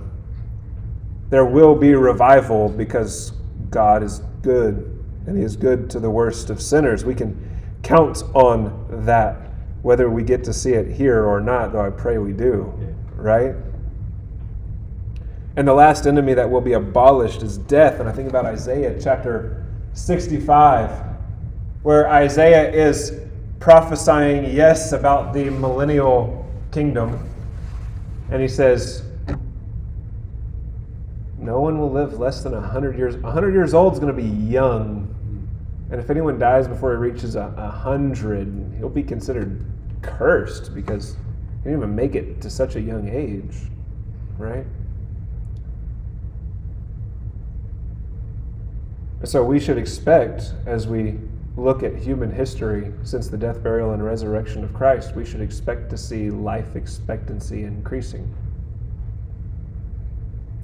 There 1.29 1.45
will 1.45 1.75
be 1.75 1.95
revival 1.95 2.69
because 2.69 3.31
God 3.69 4.03
is 4.03 4.19
good, 4.41 5.03
and 5.25 5.37
He 5.37 5.43
is 5.43 5.55
good 5.55 5.89
to 5.91 5.99
the 5.99 6.09
worst 6.09 6.49
of 6.49 6.61
sinners. 6.61 7.05
We 7.05 7.15
can 7.15 7.49
count 7.81 8.23
on 8.33 9.05
that, 9.05 9.51
whether 9.83 10.09
we 10.09 10.23
get 10.23 10.43
to 10.45 10.53
see 10.53 10.73
it 10.73 10.91
here 10.91 11.23
or 11.23 11.39
not, 11.39 11.71
though 11.71 11.85
I 11.85 11.89
pray 11.89 12.17
we 12.17 12.33
do, 12.33 12.73
right? 13.15 13.55
And 15.55 15.67
the 15.67 15.73
last 15.73 16.07
enemy 16.07 16.33
that 16.33 16.49
will 16.49 16.61
be 16.61 16.73
abolished 16.73 17.43
is 17.43 17.57
death. 17.57 17.99
And 17.99 18.09
I 18.09 18.11
think 18.11 18.27
about 18.27 18.45
Isaiah 18.45 18.99
chapter 18.99 19.62
65, 19.93 20.89
where 21.83 22.09
Isaiah 22.09 22.71
is 22.71 23.19
prophesying, 23.59 24.53
yes, 24.53 24.91
about 24.91 25.33
the 25.33 25.49
millennial 25.49 26.45
kingdom. 26.71 27.29
And 28.31 28.41
he 28.41 28.47
says, 28.47 29.03
No 31.37 31.61
one 31.61 31.77
will 31.77 31.91
live 31.91 32.19
less 32.19 32.43
than 32.43 32.53
100 32.53 32.97
years. 32.97 33.15
100 33.17 33.53
years 33.53 33.73
old 33.73 33.93
is 33.93 33.99
going 33.99 34.15
to 34.15 34.21
be 34.21 34.27
young. 34.27 35.09
And 35.91 36.01
if 36.01 36.09
anyone 36.09 36.39
dies 36.39 36.67
before 36.67 36.91
he 36.91 36.97
reaches 36.97 37.35
a 37.35 37.49
100, 37.49 38.75
he'll 38.77 38.89
be 38.89 39.03
considered 39.03 39.63
cursed 40.01 40.73
because 40.73 41.15
he 41.63 41.69
didn't 41.69 41.79
even 41.79 41.95
make 41.95 42.15
it 42.15 42.41
to 42.41 42.49
such 42.49 42.75
a 42.75 42.81
young 42.81 43.07
age, 43.07 43.55
right? 44.37 44.65
So 49.25 49.41
we 49.41 49.57
should 49.57 49.77
expect, 49.77 50.53
as 50.65 50.85
we 50.85 51.17
look 51.55 51.81
at 51.81 51.95
human 51.95 52.29
history 52.29 52.91
since 53.03 53.29
the 53.29 53.37
death, 53.37 53.63
burial, 53.63 53.91
and 53.91 54.03
resurrection 54.03 54.65
of 54.65 54.73
Christ, 54.73 55.15
we 55.15 55.23
should 55.23 55.39
expect 55.39 55.89
to 55.91 55.97
see 55.97 56.29
life 56.29 56.75
expectancy 56.75 57.63
increasing. 57.63 58.33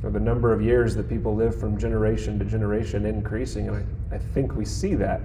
Or 0.03 0.09
the 0.09 0.19
number 0.19 0.51
of 0.51 0.61
years 0.61 0.93
that 0.95 1.07
people 1.07 1.35
live 1.35 1.57
from 1.57 1.77
generation 1.77 2.37
to 2.39 2.43
generation 2.43 3.05
increasing. 3.05 3.69
And 3.69 3.77
I, 4.11 4.15
I 4.15 4.17
think 4.17 4.55
we 4.55 4.65
see 4.65 4.93
that. 4.95 5.21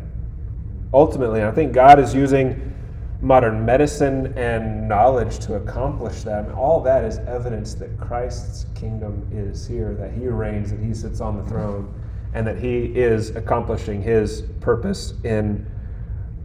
Ultimately, 0.92 1.42
I 1.42 1.50
think 1.50 1.72
God 1.72 1.98
is 1.98 2.14
using 2.14 2.72
modern 3.20 3.64
medicine 3.64 4.32
and 4.36 4.88
knowledge 4.88 5.40
to 5.40 5.54
accomplish 5.54 6.22
that. 6.22 6.44
And 6.44 6.52
all 6.52 6.80
that 6.82 7.04
is 7.04 7.18
evidence 7.18 7.74
that 7.74 7.98
Christ's 7.98 8.66
kingdom 8.76 9.26
is 9.32 9.66
here, 9.66 9.94
that 9.94 10.12
he 10.12 10.28
reigns, 10.28 10.70
that 10.70 10.78
he 10.78 10.94
sits 10.94 11.20
on 11.20 11.36
the 11.36 11.42
throne 11.44 11.92
and 12.34 12.46
that 12.46 12.58
he 12.58 12.84
is 12.84 13.30
accomplishing 13.30 14.02
his 14.02 14.42
purpose 14.60 15.14
in 15.22 15.66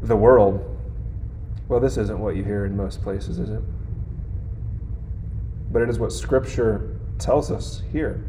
the 0.04 0.16
world. 0.16 0.66
Well, 1.68 1.80
this 1.80 1.98
isn't 1.98 2.20
what 2.20 2.36
you 2.36 2.44
hear 2.44 2.66
in 2.66 2.78
most 2.78 3.02
places, 3.02 3.40
is 3.40 3.50
it? 3.50 3.62
But 5.72 5.82
it 5.82 5.90
is 5.90 6.00
what 6.00 6.14
Scripture 6.14 6.96
tells 7.18 7.52
us 7.52 7.82
here. 7.92 8.24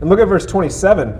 And 0.00 0.08
look 0.08 0.20
at 0.20 0.28
verse 0.28 0.46
27. 0.46 1.18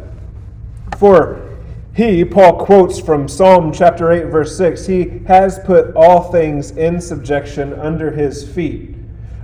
For 0.98 1.50
he, 1.94 2.24
Paul 2.24 2.64
quotes 2.64 2.98
from 2.98 3.28
Psalm 3.28 3.72
chapter 3.72 4.10
8, 4.10 4.26
verse 4.26 4.56
6, 4.56 4.86
he 4.86 5.20
has 5.26 5.58
put 5.60 5.94
all 5.94 6.30
things 6.32 6.72
in 6.72 7.00
subjection 7.00 7.72
under 7.74 8.10
his 8.10 8.48
feet. 8.48 8.93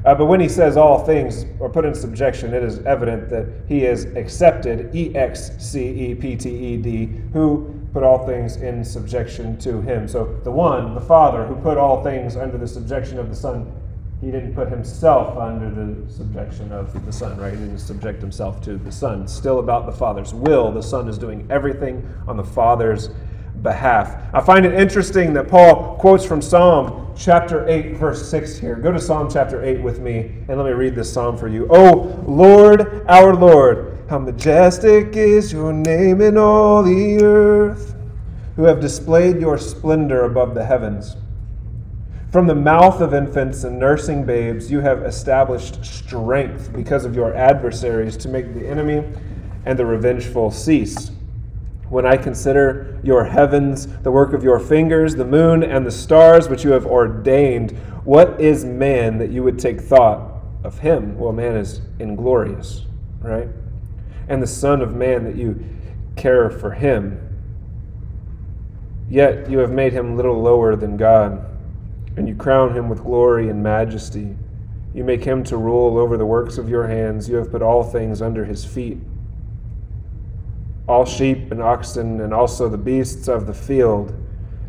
Uh, 0.05 0.15
but 0.15 0.27
when 0.27 0.41
he 0.41 0.49
says 0.49 0.77
all 0.77 1.05
things 1.05 1.45
are 1.61 1.69
put 1.69 1.85
in 1.85 1.95
subjection, 1.95 2.55
it 2.55 2.63
is 2.63 2.79
evident 2.87 3.29
that 3.29 3.47
he 3.69 3.85
is 3.85 4.07
accepted, 4.17 4.95
E 4.95 5.15
X 5.15 5.51
C 5.59 6.11
E 6.11 6.15
P 6.15 6.37
T 6.37 6.49
E 6.49 6.77
D, 6.79 7.07
who 7.33 7.75
put 7.93 8.03
all 8.03 8.27
things 8.27 8.57
in 8.57 8.85
subjection 8.85 9.59
to 9.59 9.81
him. 9.83 10.09
So 10.09 10.41
the 10.45 10.51
one, 10.51 10.95
the 10.95 11.01
Father, 11.01 11.45
who 11.45 11.55
put 11.57 11.77
all 11.77 12.03
things 12.03 12.37
under 12.37 12.57
the 12.57 12.69
subjection 12.69 13.19
of 13.19 13.29
the 13.29 13.37
Son, 13.37 13.71
he 14.21 14.31
didn't 14.31 14.55
put 14.55 14.69
himself 14.69 15.37
under 15.39 15.71
the 15.71 16.11
subjection 16.11 16.73
of 16.73 17.07
the 17.07 17.13
Son, 17.13 17.39
right? 17.39 17.53
He 17.53 17.59
didn't 17.59 17.79
subject 17.79 18.21
himself 18.21 18.61
to 18.63 18.77
the 18.77 18.93
Son. 18.93 19.27
Still 19.27 19.59
about 19.59 19.87
the 19.87 19.93
Father's 19.93 20.33
will. 20.35 20.71
The 20.71 20.83
Son 20.83 21.09
is 21.09 21.19
doing 21.19 21.47
everything 21.51 22.07
on 22.27 22.37
the 22.37 22.45
Father's 22.45 23.09
behalf. 23.63 24.23
I 24.33 24.41
find 24.41 24.65
it 24.65 24.75
interesting 24.75 25.33
that 25.35 25.49
Paul 25.49 25.97
quotes 25.97 26.25
from 26.25 26.41
Psalm 26.41 27.10
chapter 27.21 27.69
8, 27.69 27.97
verse 27.97 28.29
6 28.31 28.57
here. 28.57 28.77
Go 28.77 28.91
to 28.91 28.99
Psalm 28.99 29.29
chapter 29.31 29.63
8 29.63 29.83
with 29.83 30.01
me, 30.01 30.33
and 30.49 30.57
let 30.57 30.65
me 30.65 30.73
read 30.73 30.95
this 30.95 31.13
psalm 31.13 31.37
for 31.37 31.49
you. 31.49 31.67
Oh, 31.69 32.25
Lord, 32.27 33.05
our 33.09 33.35
Lord, 33.35 33.99
how 34.09 34.19
majestic 34.19 35.15
is 35.15 35.53
your 35.53 35.73
name 35.75 36.23
in 36.23 36.39
all 36.39 36.83
the 36.83 37.23
earth, 37.23 37.95
who 38.57 38.65
have 38.65 38.81
displayed 38.81 39.39
your 39.39 39.59
splendor 39.59 40.25
above 40.25 40.55
the 40.55 40.65
heavens. 40.65 41.17
From 42.33 42.47
the 42.47 42.55
mouth 42.55 43.03
of 43.03 43.13
infants 43.13 43.65
and 43.65 43.79
nursing 43.79 44.25
babes, 44.25 44.71
you 44.71 44.81
have 44.81 45.03
established 45.03 45.85
strength 45.85 46.73
because 46.73 47.05
of 47.05 47.15
your 47.15 47.35
adversaries 47.35 48.17
to 48.19 48.29
make 48.29 48.55
the 48.55 48.67
enemy 48.67 49.05
and 49.67 49.79
the 49.79 49.85
revengeful 49.85 50.51
cease. 50.51 51.11
When 51.91 52.07
I 52.07 52.17
consider 52.17 53.01
your 53.03 53.25
heavens, 53.25 53.89
the 53.99 54.13
work 54.13 54.33
of 54.33 54.45
your 54.45 54.61
fingers, 54.61 55.17
the 55.17 55.25
moon 55.25 55.65
and 55.65 55.85
the 55.85 55.91
stars 55.91 56.49
which 56.49 56.63
you 56.63 56.71
have 56.71 56.87
ordained, 56.87 57.73
what 58.05 58.41
is 58.41 58.65
man 58.65 59.19
that 59.19 59.31
you 59.31 59.43
would 59.43 59.59
take 59.59 59.81
thought 59.81 60.41
of 60.63 60.79
him? 60.79 61.19
Well, 61.19 61.33
man 61.33 61.57
is 61.57 61.81
inglorious, 61.99 62.87
right? 63.21 63.49
And 64.29 64.41
the 64.41 64.47
Son 64.47 64.83
of 64.83 64.95
Man 64.95 65.25
that 65.25 65.35
you 65.35 65.65
care 66.15 66.49
for 66.49 66.71
him. 66.71 67.27
Yet 69.09 69.51
you 69.51 69.59
have 69.59 69.73
made 69.73 69.93
him 69.93 70.17
little 70.17 70.41
lower 70.41 70.77
than 70.77 70.97
God 70.97 71.45
and 72.17 72.29
you 72.29 72.37
crown 72.37 72.73
him 72.77 72.89
with 72.89 73.03
glory 73.03 73.49
and 73.49 73.65
majesty. 73.65 74.37
You 74.95 75.03
make 75.03 75.25
him 75.25 75.43
to 75.45 75.57
rule 75.57 75.99
over 75.99 76.17
the 76.17 76.27
works 76.27 76.57
of 76.57 76.69
your 76.69 76.87
hands. 76.87 77.29
You 77.29 77.37
have 77.37 77.51
put 77.51 77.63
all 77.63 77.83
things 77.83 78.23
under 78.23 78.45
his 78.45 78.65
feet 78.65 78.99
all 80.87 81.05
sheep 81.05 81.51
and 81.51 81.63
oxen, 81.63 82.21
and 82.21 82.35
also 82.35 82.69
the 82.69 82.79
beasts 82.79 83.29
of 83.29 83.47
the 83.47 83.55
field, 83.55 84.15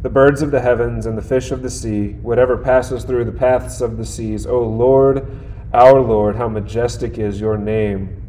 the 0.01 0.09
birds 0.09 0.41
of 0.41 0.51
the 0.51 0.61
heavens, 0.61 1.05
and 1.05 1.17
the 1.17 1.21
fish 1.21 1.51
of 1.51 1.61
the 1.61 1.69
sea, 1.69 2.13
whatever 2.21 2.57
passes 2.57 3.03
through 3.03 3.25
the 3.25 3.31
paths 3.31 3.81
of 3.81 3.97
the 3.97 4.05
seas. 4.05 4.45
O 4.45 4.61
Lord, 4.61 5.25
our 5.73 6.01
Lord, 6.01 6.35
how 6.35 6.47
majestic 6.47 7.17
is 7.17 7.39
your 7.39 7.57
name 7.57 8.21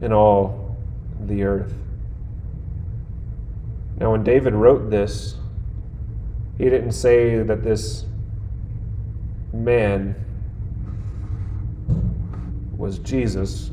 in 0.00 0.12
all 0.12 0.76
the 1.20 1.42
earth. 1.42 1.74
Now, 3.98 4.12
when 4.12 4.24
David 4.24 4.54
wrote 4.54 4.90
this, 4.90 5.36
he 6.58 6.64
didn't 6.64 6.92
say 6.92 7.42
that 7.42 7.62
this 7.62 8.04
man 9.52 10.16
was 12.76 12.98
Jesus. 12.98 13.70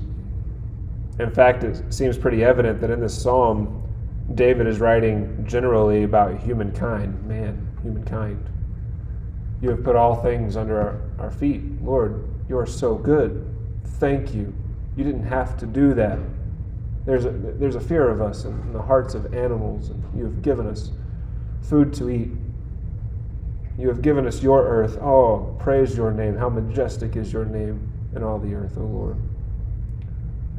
In 1.19 1.31
fact, 1.31 1.63
it 1.63 1.93
seems 1.93 2.17
pretty 2.17 2.43
evident 2.43 2.79
that 2.81 2.89
in 2.89 2.99
this 2.99 3.19
psalm, 3.19 3.83
David 4.35 4.67
is 4.67 4.79
writing 4.79 5.45
generally 5.47 6.03
about 6.03 6.39
humankind, 6.39 7.25
man, 7.25 7.67
humankind. 7.81 8.49
You 9.61 9.69
have 9.71 9.83
put 9.83 9.95
all 9.95 10.15
things 10.15 10.55
under 10.55 10.79
our, 10.79 11.25
our 11.25 11.31
feet. 11.31 11.63
Lord, 11.81 12.29
you 12.47 12.57
are 12.57 12.65
so 12.65 12.95
good. 12.95 13.45
Thank 13.99 14.33
you. 14.33 14.53
You 14.95 15.03
didn't 15.03 15.25
have 15.25 15.57
to 15.57 15.65
do 15.65 15.93
that. 15.95 16.19
There's 17.05 17.25
a, 17.25 17.31
there's 17.31 17.75
a 17.75 17.81
fear 17.81 18.09
of 18.09 18.21
us 18.21 18.45
in 18.45 18.71
the 18.71 18.81
hearts 18.81 19.15
of 19.15 19.33
animals, 19.33 19.89
and 19.89 20.03
you 20.15 20.23
have 20.23 20.41
given 20.41 20.67
us 20.67 20.91
food 21.61 21.93
to 21.95 22.09
eat, 22.09 22.31
you 23.77 23.87
have 23.87 24.01
given 24.01 24.27
us 24.27 24.43
your 24.43 24.65
earth. 24.65 24.97
Oh, 25.01 25.55
praise 25.59 25.95
your 25.95 26.11
name. 26.11 26.35
How 26.35 26.49
majestic 26.49 27.15
is 27.15 27.31
your 27.31 27.45
name 27.45 27.89
in 28.13 28.23
all 28.23 28.37
the 28.37 28.53
earth, 28.53 28.77
O 28.77 28.81
Lord. 28.81 29.17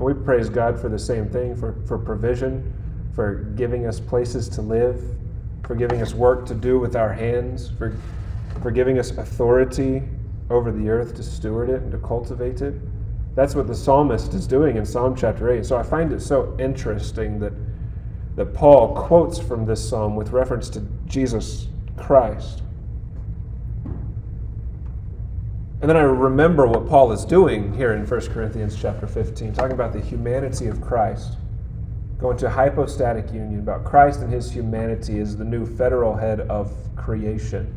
And 0.00 0.06
we 0.06 0.14
praise 0.14 0.48
God 0.48 0.80
for 0.80 0.88
the 0.88 0.98
same 0.98 1.28
thing, 1.28 1.54
for, 1.54 1.74
for 1.84 1.98
provision, 1.98 2.72
for 3.14 3.44
giving 3.54 3.86
us 3.86 4.00
places 4.00 4.48
to 4.48 4.62
live, 4.62 4.98
for 5.62 5.74
giving 5.74 6.00
us 6.00 6.14
work 6.14 6.46
to 6.46 6.54
do 6.54 6.78
with 6.78 6.96
our 6.96 7.12
hands, 7.12 7.70
for, 7.76 7.94
for 8.62 8.70
giving 8.70 8.98
us 8.98 9.10
authority 9.10 10.02
over 10.48 10.72
the 10.72 10.88
earth 10.88 11.14
to 11.16 11.22
steward 11.22 11.68
it 11.68 11.82
and 11.82 11.92
to 11.92 11.98
cultivate 11.98 12.62
it. 12.62 12.76
That's 13.34 13.54
what 13.54 13.66
the 13.66 13.74
psalmist 13.74 14.32
is 14.32 14.46
doing 14.46 14.78
in 14.78 14.86
Psalm 14.86 15.14
chapter 15.14 15.50
8. 15.50 15.66
So 15.66 15.76
I 15.76 15.82
find 15.82 16.14
it 16.14 16.22
so 16.22 16.56
interesting 16.58 17.38
that, 17.40 17.52
that 18.36 18.54
Paul 18.54 18.94
quotes 18.94 19.38
from 19.38 19.66
this 19.66 19.86
psalm 19.86 20.16
with 20.16 20.30
reference 20.30 20.70
to 20.70 20.80
Jesus 21.04 21.66
Christ. 21.98 22.62
And 25.80 25.88
then 25.88 25.96
I 25.96 26.02
remember 26.02 26.66
what 26.66 26.86
Paul 26.86 27.10
is 27.10 27.24
doing 27.24 27.72
here 27.72 27.94
in 27.94 28.06
1 28.06 28.20
Corinthians 28.26 28.76
chapter 28.78 29.06
15, 29.06 29.54
talking 29.54 29.72
about 29.72 29.94
the 29.94 30.00
humanity 30.00 30.66
of 30.66 30.82
Christ. 30.82 31.38
Going 32.18 32.36
to 32.36 32.50
hypostatic 32.50 33.32
union 33.32 33.60
about 33.60 33.86
Christ 33.86 34.20
and 34.20 34.30
his 34.30 34.50
humanity 34.50 35.20
as 35.20 35.38
the 35.38 35.44
new 35.44 35.64
federal 35.64 36.14
head 36.14 36.40
of 36.40 36.70
creation. 36.96 37.74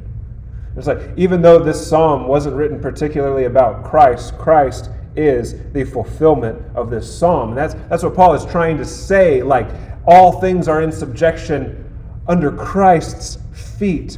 It's 0.75 0.85
like, 0.87 0.99
even 1.15 1.41
though 1.41 1.59
this 1.59 1.87
psalm 1.87 2.27
wasn't 2.27 2.57
written 2.57 2.81
particularly 2.81 3.45
about 3.45 3.85
Christ, 3.85 4.37
Christ 4.37 4.89
is 5.15 5.55
the 5.71 5.85
fulfillment 5.85 6.61
of 6.75 6.89
this 6.89 7.09
psalm. 7.09 7.49
And 7.49 7.57
that's, 7.57 7.75
that's 7.87 8.03
what 8.03 8.15
Paul 8.15 8.33
is 8.33 8.45
trying 8.45 8.77
to 8.79 8.85
say. 8.85 9.41
Like, 9.43 9.67
all 10.05 10.41
things 10.41 10.67
are 10.67 10.81
in 10.81 10.91
subjection 10.91 11.89
under 12.27 12.51
Christ's 12.51 13.37
feet. 13.53 14.17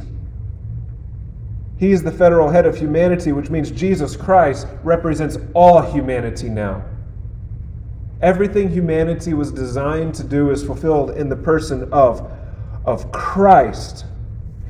He 1.78 1.92
is 1.92 2.02
the 2.02 2.12
federal 2.12 2.48
head 2.48 2.64
of 2.64 2.76
humanity, 2.76 3.32
which 3.32 3.50
means 3.50 3.70
Jesus 3.70 4.16
Christ 4.16 4.66
represents 4.82 5.38
all 5.54 5.82
humanity 5.82 6.48
now. 6.48 6.84
Everything 8.22 8.70
humanity 8.70 9.34
was 9.34 9.52
designed 9.52 10.14
to 10.14 10.24
do 10.24 10.50
is 10.50 10.64
fulfilled 10.64 11.10
in 11.10 11.28
the 11.28 11.36
person 11.36 11.88
of, 11.92 12.32
of 12.86 13.12
Christ. 13.12 14.06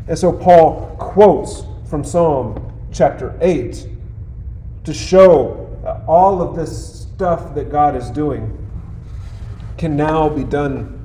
And 0.08 0.18
so 0.18 0.32
Paul 0.32 0.96
quotes 0.98 1.62
from 1.88 2.02
Psalm 2.02 2.72
chapter 2.92 3.38
8 3.40 3.86
to 4.82 4.92
show 4.92 5.62
all 6.08 6.42
of 6.42 6.56
this 6.56 7.02
stuff 7.02 7.54
that 7.54 7.70
God 7.70 7.94
is 7.94 8.10
doing 8.10 8.66
can 9.78 9.96
now 9.96 10.28
be 10.28 10.42
done 10.42 10.95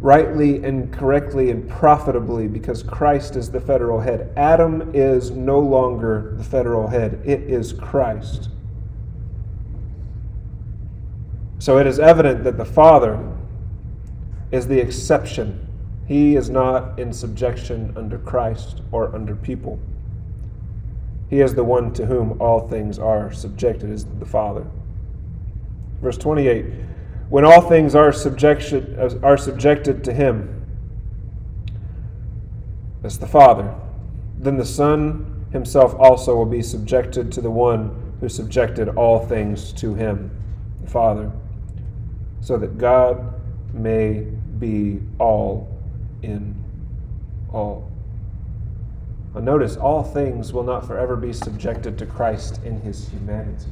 rightly 0.00 0.62
and 0.62 0.92
correctly 0.92 1.50
and 1.50 1.68
profitably 1.68 2.46
because 2.46 2.82
Christ 2.82 3.34
is 3.36 3.50
the 3.50 3.60
federal 3.60 4.00
head. 4.00 4.32
Adam 4.36 4.92
is 4.94 5.30
no 5.30 5.58
longer 5.58 6.34
the 6.36 6.44
federal 6.44 6.86
head, 6.86 7.20
it 7.24 7.40
is 7.42 7.72
Christ. 7.72 8.48
So 11.58 11.78
it 11.78 11.86
is 11.86 11.98
evident 11.98 12.44
that 12.44 12.56
the 12.56 12.64
Father 12.64 13.20
is 14.52 14.68
the 14.68 14.78
exception. 14.78 15.66
He 16.06 16.36
is 16.36 16.48
not 16.48 16.98
in 16.98 17.12
subjection 17.12 17.92
under 17.96 18.18
Christ 18.18 18.82
or 18.92 19.14
under 19.14 19.34
people. 19.34 19.80
He 21.28 21.40
is 21.40 21.54
the 21.54 21.64
one 21.64 21.92
to 21.94 22.06
whom 22.06 22.40
all 22.40 22.68
things 22.68 22.98
are 22.98 23.32
subjected, 23.32 23.90
is 23.90 24.06
the 24.06 24.24
Father. 24.24 24.66
Verse 26.00 26.16
28 26.16 26.64
when 27.28 27.44
all 27.44 27.60
things 27.60 27.94
are, 27.94 28.12
subjection, 28.12 28.96
uh, 28.98 29.10
are 29.22 29.36
subjected 29.36 30.02
to 30.04 30.12
him 30.12 30.66
as 33.04 33.18
the 33.18 33.26
Father, 33.26 33.74
then 34.38 34.56
the 34.56 34.64
Son 34.64 35.46
himself 35.52 35.94
also 35.98 36.34
will 36.34 36.46
be 36.46 36.62
subjected 36.62 37.30
to 37.32 37.40
the 37.40 37.50
one 37.50 38.14
who 38.20 38.28
subjected 38.28 38.88
all 38.90 39.24
things 39.24 39.72
to 39.74 39.94
him, 39.94 40.30
the 40.82 40.90
Father, 40.90 41.30
so 42.40 42.56
that 42.56 42.78
God 42.78 43.34
may 43.72 44.26
be 44.58 45.00
all 45.18 45.68
in 46.22 46.54
all. 47.52 47.90
Now 49.34 49.40
notice, 49.40 49.76
all 49.76 50.02
things 50.02 50.52
will 50.52 50.64
not 50.64 50.86
forever 50.86 51.14
be 51.14 51.32
subjected 51.32 51.98
to 51.98 52.06
Christ 52.06 52.60
in 52.64 52.80
his 52.80 53.08
humanity. 53.08 53.70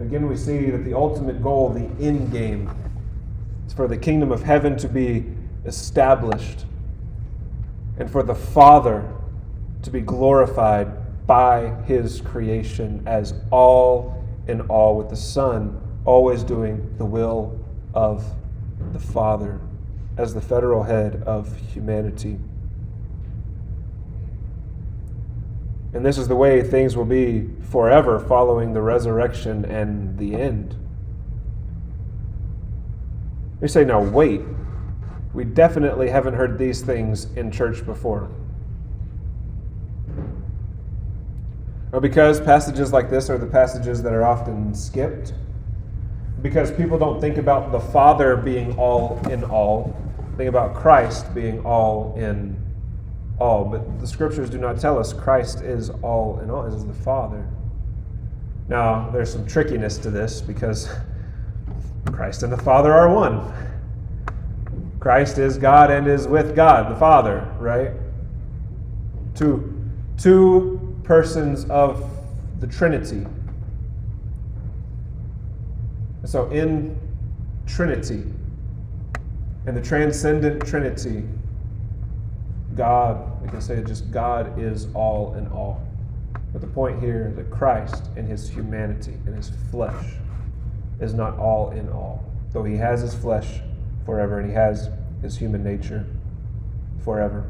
Again, 0.00 0.26
we 0.26 0.36
see 0.36 0.70
that 0.70 0.84
the 0.84 0.94
ultimate 0.94 1.42
goal, 1.42 1.68
the 1.68 2.04
end 2.04 2.32
game, 2.32 2.70
is 3.66 3.74
for 3.74 3.86
the 3.86 3.98
kingdom 3.98 4.32
of 4.32 4.42
heaven 4.42 4.76
to 4.78 4.88
be 4.88 5.26
established 5.66 6.64
and 7.98 8.10
for 8.10 8.22
the 8.22 8.34
Father 8.34 9.12
to 9.82 9.90
be 9.90 10.00
glorified 10.00 11.26
by 11.26 11.68
his 11.84 12.22
creation 12.22 13.02
as 13.06 13.34
all 13.50 14.24
in 14.48 14.62
all 14.62 14.96
with 14.96 15.10
the 15.10 15.16
Son, 15.16 15.78
always 16.06 16.42
doing 16.42 16.94
the 16.96 17.04
will 17.04 17.58
of 17.92 18.24
the 18.92 18.98
Father 18.98 19.60
as 20.16 20.32
the 20.32 20.40
federal 20.40 20.82
head 20.82 21.22
of 21.26 21.54
humanity. 21.72 22.38
And 25.92 26.06
this 26.06 26.18
is 26.18 26.28
the 26.28 26.36
way 26.36 26.62
things 26.62 26.96
will 26.96 27.04
be 27.04 27.48
forever 27.70 28.20
following 28.20 28.72
the 28.72 28.82
resurrection 28.82 29.64
and 29.64 30.16
the 30.18 30.34
end. 30.34 30.76
You 33.60 33.68
say, 33.68 33.84
now 33.84 34.02
wait. 34.02 34.42
We 35.34 35.44
definitely 35.44 36.10
haven't 36.10 36.34
heard 36.34 36.58
these 36.58 36.82
things 36.82 37.26
in 37.34 37.50
church 37.50 37.84
before. 37.84 38.30
Or 41.92 42.00
because 42.00 42.40
passages 42.40 42.92
like 42.92 43.10
this 43.10 43.28
are 43.28 43.38
the 43.38 43.46
passages 43.46 44.02
that 44.02 44.12
are 44.12 44.24
often 44.24 44.74
skipped. 44.74 45.34
Because 46.40 46.70
people 46.70 46.98
don't 46.98 47.20
think 47.20 47.36
about 47.36 47.72
the 47.72 47.80
Father 47.80 48.36
being 48.36 48.78
all 48.78 49.20
in 49.28 49.44
all, 49.44 49.96
think 50.36 50.48
about 50.48 50.74
Christ 50.74 51.34
being 51.34 51.60
all 51.64 52.14
in 52.16 52.59
all. 53.40 53.64
But 53.64 53.98
the 53.98 54.06
scriptures 54.06 54.50
do 54.50 54.58
not 54.58 54.78
tell 54.78 54.98
us 54.98 55.12
Christ 55.12 55.62
is 55.62 55.90
all 56.02 56.38
in 56.40 56.50
all, 56.50 56.66
is 56.66 56.86
the 56.86 56.92
Father. 56.92 57.44
Now, 58.68 59.10
there's 59.10 59.32
some 59.32 59.46
trickiness 59.46 59.98
to 59.98 60.10
this 60.10 60.40
because 60.40 60.88
Christ 62.06 62.44
and 62.44 62.52
the 62.52 62.62
Father 62.62 62.92
are 62.92 63.12
one. 63.12 63.52
Christ 65.00 65.38
is 65.38 65.56
God 65.56 65.90
and 65.90 66.06
is 66.06 66.28
with 66.28 66.54
God, 66.54 66.94
the 66.94 66.96
Father, 66.96 67.52
right? 67.58 67.92
Two, 69.34 69.90
two 70.18 70.96
persons 71.02 71.64
of 71.64 72.08
the 72.60 72.66
Trinity. 72.66 73.26
So, 76.24 76.48
in 76.50 76.96
Trinity, 77.66 78.24
in 79.66 79.74
the 79.74 79.80
transcendent 79.80 80.64
Trinity, 80.66 81.24
God, 82.74 83.42
we 83.42 83.48
can 83.48 83.60
say 83.60 83.82
just 83.82 84.10
God 84.10 84.58
is 84.58 84.88
all 84.94 85.34
in 85.34 85.46
all. 85.48 85.86
But 86.52 86.60
the 86.60 86.66
point 86.66 87.00
here 87.00 87.28
is 87.28 87.36
that 87.36 87.50
Christ 87.50 88.08
in 88.16 88.26
his 88.26 88.48
humanity, 88.48 89.14
in 89.26 89.34
his 89.34 89.50
flesh, 89.70 90.14
is 91.00 91.14
not 91.14 91.38
all 91.38 91.70
in 91.70 91.88
all. 91.88 92.24
Though 92.52 92.64
he 92.64 92.76
has 92.76 93.00
his 93.00 93.14
flesh 93.14 93.60
forever 94.04 94.40
and 94.40 94.48
he 94.48 94.54
has 94.54 94.90
his 95.22 95.36
human 95.36 95.62
nature 95.62 96.06
forever. 97.04 97.46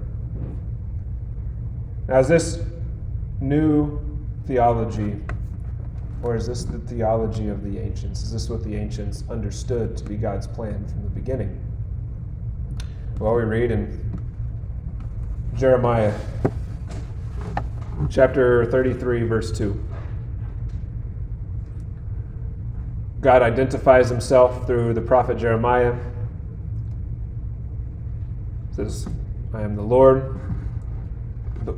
Now, 2.09 2.19
is 2.19 2.29
this 2.29 2.59
new 3.41 4.01
theology, 4.47 5.21
or 6.23 6.37
is 6.37 6.47
this 6.47 6.65
the 6.65 6.79
theology 6.79 7.49
of 7.49 7.63
the 7.63 7.79
ancients? 7.79 8.23
Is 8.23 8.33
this 8.33 8.49
what 8.49 8.65
the 8.65 8.75
ancients 8.75 9.25
understood 9.31 9.97
to 9.97 10.05
be 10.05 10.17
God's 10.17 10.47
plan 10.47 10.87
from 10.89 11.03
the 11.03 11.11
beginning? 11.11 11.61
Well, 13.19 13.35
we 13.35 13.43
read 13.43 13.71
in 13.71 14.20
Jeremiah 15.57 16.15
chapter 18.09 18.65
33, 18.67 19.23
verse 19.25 19.53
2. 19.53 19.79
God 23.21 23.43
identifies 23.43 24.09
himself 24.09 24.67
through 24.67 24.95
the 24.95 25.01
prophet 25.01 25.37
Jeremiah. 25.37 25.95
says, 28.73 29.07
I 29.53 29.63
am 29.63 29.77
the 29.77 29.83
Lord. 29.83 30.41
The, 31.65 31.75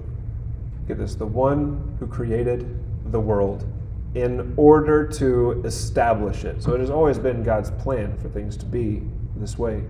get 0.87 0.99
this, 0.99 1.16
the 1.16 1.27
one 1.27 1.97
who 1.99 2.07
created 2.07 2.79
the 3.11 3.20
world 3.20 3.66
in 4.14 4.55
order 4.57 5.07
to 5.07 5.62
establish 5.64 6.45
it. 6.45 6.62
So 6.62 6.75
it 6.75 6.81
has 6.81 6.91
always 6.91 7.18
been 7.18 7.43
God's 7.43 7.70
plan 7.73 8.16
for 8.18 8.29
things 8.29 8.57
to 8.59 8.66
be 8.66 9.03
this 9.37 9.59
way. 9.59 9.83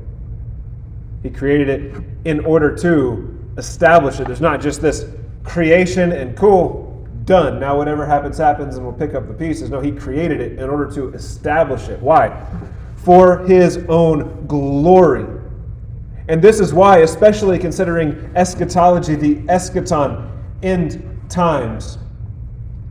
He 1.22 1.30
created 1.30 1.68
it 1.68 2.04
in 2.24 2.44
order 2.44 2.74
to 2.78 3.31
establish 3.56 4.20
it. 4.20 4.26
There's 4.26 4.40
not 4.40 4.60
just 4.60 4.80
this 4.80 5.06
creation 5.44 6.12
and 6.12 6.36
cool, 6.36 7.06
done. 7.24 7.60
Now 7.60 7.76
whatever 7.76 8.06
happens, 8.06 8.38
happens, 8.38 8.76
and 8.76 8.84
we'll 8.84 8.94
pick 8.94 9.14
up 9.14 9.28
the 9.28 9.34
pieces. 9.34 9.70
No, 9.70 9.80
he 9.80 9.92
created 9.92 10.40
it 10.40 10.58
in 10.58 10.68
order 10.68 10.90
to 10.94 11.12
establish 11.14 11.88
it. 11.88 12.00
Why? 12.00 12.44
For 12.96 13.38
his 13.46 13.78
own 13.88 14.46
glory. 14.46 15.26
And 16.28 16.40
this 16.40 16.60
is 16.60 16.72
why, 16.72 16.98
especially 16.98 17.58
considering 17.58 18.30
eschatology, 18.36 19.16
the 19.16 19.36
eschaton, 19.42 20.30
end 20.62 21.20
times, 21.28 21.98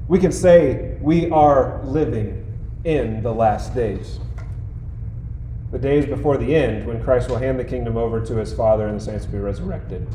we 0.08 0.20
can 0.20 0.32
say 0.32 0.98
we 1.02 1.30
are 1.30 1.82
living 1.86 2.46
in 2.84 3.22
the 3.24 3.34
last 3.34 3.74
days. 3.74 4.20
The 5.72 5.80
days 5.80 6.06
before 6.06 6.38
the 6.38 6.54
end, 6.54 6.86
when 6.86 7.02
Christ 7.02 7.30
will 7.30 7.38
hand 7.38 7.58
the 7.58 7.64
kingdom 7.64 7.96
over 7.96 8.20
to 8.26 8.36
his 8.36 8.52
Father 8.52 8.88
and 8.88 9.00
the 9.00 9.04
saints 9.04 9.26
will 9.26 9.34
be 9.34 9.40
resurrected. 9.40 10.06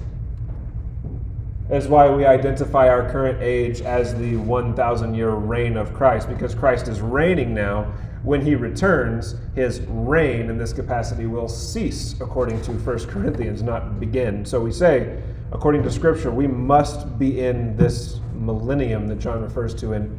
That's 1.69 1.87
why 1.87 2.09
we 2.09 2.25
identify 2.25 2.89
our 2.89 3.11
current 3.11 3.43
age 3.43 3.81
as 3.81 4.15
the 4.15 4.37
1,000 4.37 5.15
year 5.15 5.31
reign 5.31 5.77
of 5.77 5.93
Christ, 5.93 6.29
because 6.29 6.55
Christ 6.55 6.87
is 6.87 7.01
reigning 7.01 7.55
now. 7.55 7.93
When 8.23 8.41
he 8.41 8.55
returns, 8.55 9.35
his 9.55 9.81
reign 9.89 10.49
in 10.49 10.59
this 10.59 10.73
capacity 10.73 11.27
will 11.27 11.49
cease, 11.49 12.21
according 12.21 12.63
to 12.63 12.73
1 12.73 12.99
Corinthians, 13.07 13.63
not 13.63 13.99
begin. 13.99 14.45
So 14.45 14.61
we 14.61 14.71
say, 14.71 15.21
according 15.51 15.83
to 15.85 15.91
Scripture, 15.91 16.31
we 16.31 16.47
must 16.47 17.19
be 17.19 17.45
in 17.45 17.77
this 17.77 18.21
millennium 18.35 19.09
that 19.09 19.19
John 19.19 19.43
refers 19.43 19.75
to 19.77 19.93
in 19.93 20.17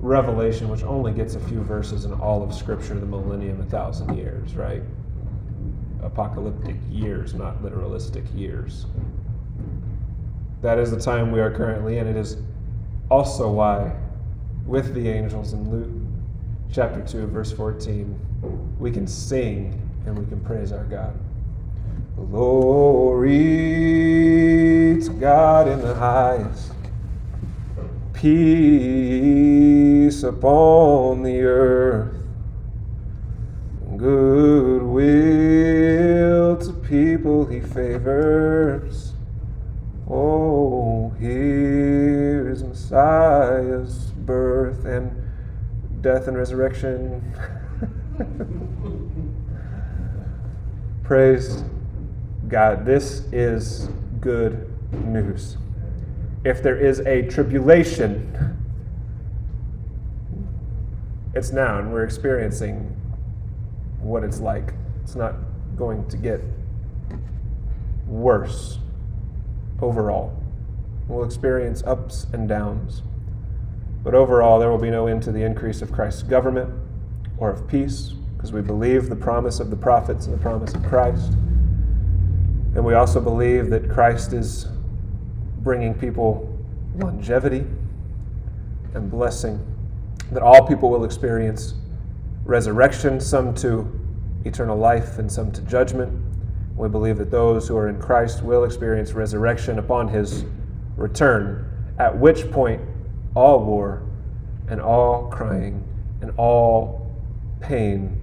Revelation, 0.00 0.68
which 0.68 0.82
only 0.82 1.12
gets 1.12 1.36
a 1.36 1.40
few 1.40 1.60
verses 1.62 2.06
in 2.06 2.12
all 2.14 2.42
of 2.42 2.52
Scripture, 2.52 2.98
the 2.98 3.06
millennium, 3.06 3.60
a 3.60 3.64
thousand 3.64 4.16
years, 4.16 4.56
right? 4.56 4.82
Apocalyptic 6.02 6.76
years, 6.90 7.34
not 7.34 7.62
literalistic 7.62 8.24
years. 8.36 8.86
That 10.62 10.78
is 10.78 10.90
the 10.92 11.00
time 11.00 11.32
we 11.32 11.40
are 11.40 11.50
currently 11.50 11.98
in. 11.98 12.06
It 12.06 12.16
is 12.16 12.38
also 13.10 13.50
why, 13.50 13.96
with 14.64 14.94
the 14.94 15.08
angels 15.08 15.52
in 15.52 15.70
Luke 15.70 15.90
chapter 16.72 17.02
2, 17.02 17.26
verse 17.26 17.52
14, 17.52 18.16
we 18.78 18.90
can 18.90 19.06
sing 19.06 19.78
and 20.06 20.16
we 20.18 20.24
can 20.26 20.40
praise 20.40 20.72
our 20.72 20.84
God. 20.84 21.14
Glory 22.16 23.32
to 25.02 25.10
God 25.20 25.66
in 25.68 25.80
the 25.80 25.94
highest, 25.94 26.72
peace 28.12 28.62
upon 30.22 31.22
the 31.24 31.42
earth, 31.42 32.14
goodwill 33.96 34.96
to 36.56 36.72
people 36.88 37.46
he 37.46 37.58
favors. 37.60 39.11
Oh, 40.14 41.08
here 41.18 42.50
is 42.50 42.62
Messiah's 42.62 44.10
birth 44.10 44.84
and 44.84 45.10
death 46.02 46.28
and 46.28 46.36
resurrection. 46.36 47.32
Praise 51.02 51.64
God. 52.46 52.84
This 52.84 53.20
is 53.32 53.88
good 54.20 54.70
news. 54.92 55.56
If 56.44 56.62
there 56.62 56.76
is 56.76 57.00
a 57.00 57.22
tribulation, 57.22 58.58
it's 61.34 61.52
now, 61.52 61.78
and 61.78 61.90
we're 61.90 62.04
experiencing 62.04 62.94
what 63.98 64.24
it's 64.24 64.40
like. 64.40 64.74
It's 65.02 65.14
not 65.14 65.36
going 65.74 66.06
to 66.08 66.18
get 66.18 66.42
worse 68.06 68.78
overall. 69.82 70.34
We'll 71.08 71.24
experience 71.24 71.82
ups 71.84 72.26
and 72.32 72.48
downs. 72.48 73.02
But 74.02 74.14
overall, 74.14 74.58
there 74.58 74.70
will 74.70 74.78
be 74.78 74.90
no 74.90 75.06
end 75.06 75.22
to 75.24 75.32
the 75.32 75.42
increase 75.42 75.82
of 75.82 75.92
Christ's 75.92 76.22
government 76.22 76.72
or 77.38 77.50
of 77.50 77.68
peace, 77.68 78.14
because 78.36 78.52
we 78.52 78.60
believe 78.60 79.08
the 79.08 79.16
promise 79.16 79.60
of 79.60 79.70
the 79.70 79.76
prophets 79.76 80.26
and 80.26 80.34
the 80.34 80.40
promise 80.40 80.74
of 80.74 80.82
Christ. 80.84 81.32
And 82.74 82.84
we 82.84 82.94
also 82.94 83.20
believe 83.20 83.68
that 83.70 83.90
Christ 83.90 84.32
is 84.32 84.66
bringing 85.58 85.94
people 85.94 86.48
longevity 86.96 87.66
and 88.94 89.10
blessing, 89.10 89.60
that 90.32 90.42
all 90.42 90.66
people 90.66 90.90
will 90.90 91.04
experience 91.04 91.74
resurrection, 92.44 93.20
some 93.20 93.54
to 93.56 94.00
eternal 94.44 94.76
life 94.76 95.18
and 95.18 95.30
some 95.30 95.52
to 95.52 95.60
judgment. 95.62 96.12
We 96.76 96.88
believe 96.88 97.18
that 97.18 97.30
those 97.30 97.68
who 97.68 97.76
are 97.76 97.88
in 97.88 98.00
Christ 98.00 98.42
will 98.42 98.64
experience 98.64 99.12
resurrection 99.12 99.78
upon 99.78 100.08
his 100.08 100.44
return, 100.96 101.68
at 101.98 102.16
which 102.16 102.50
point 102.50 102.80
all 103.34 103.64
war 103.64 104.02
and 104.68 104.80
all 104.80 105.28
crying 105.30 105.84
and 106.20 106.32
all 106.36 107.10
pain 107.60 108.20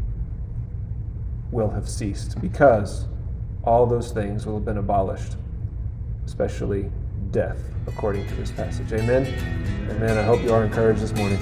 will 1.52 1.70
have 1.70 1.88
ceased 1.88 2.40
because 2.42 3.06
all 3.64 3.86
those 3.86 4.12
things 4.12 4.46
will 4.46 4.56
have 4.56 4.66
been 4.66 4.78
abolished, 4.78 5.36
especially 6.26 6.90
death, 7.32 7.60
according 7.88 8.28
to 8.28 8.36
this 8.36 8.52
passage. 8.52 8.92
Amen. 8.94 9.26
Amen. 9.90 10.18
I 10.18 10.24
hope 10.24 10.42
you 10.42 10.54
are 10.54 10.64
encouraged 10.64 11.02
this 11.02 11.14
morning. 11.14 11.40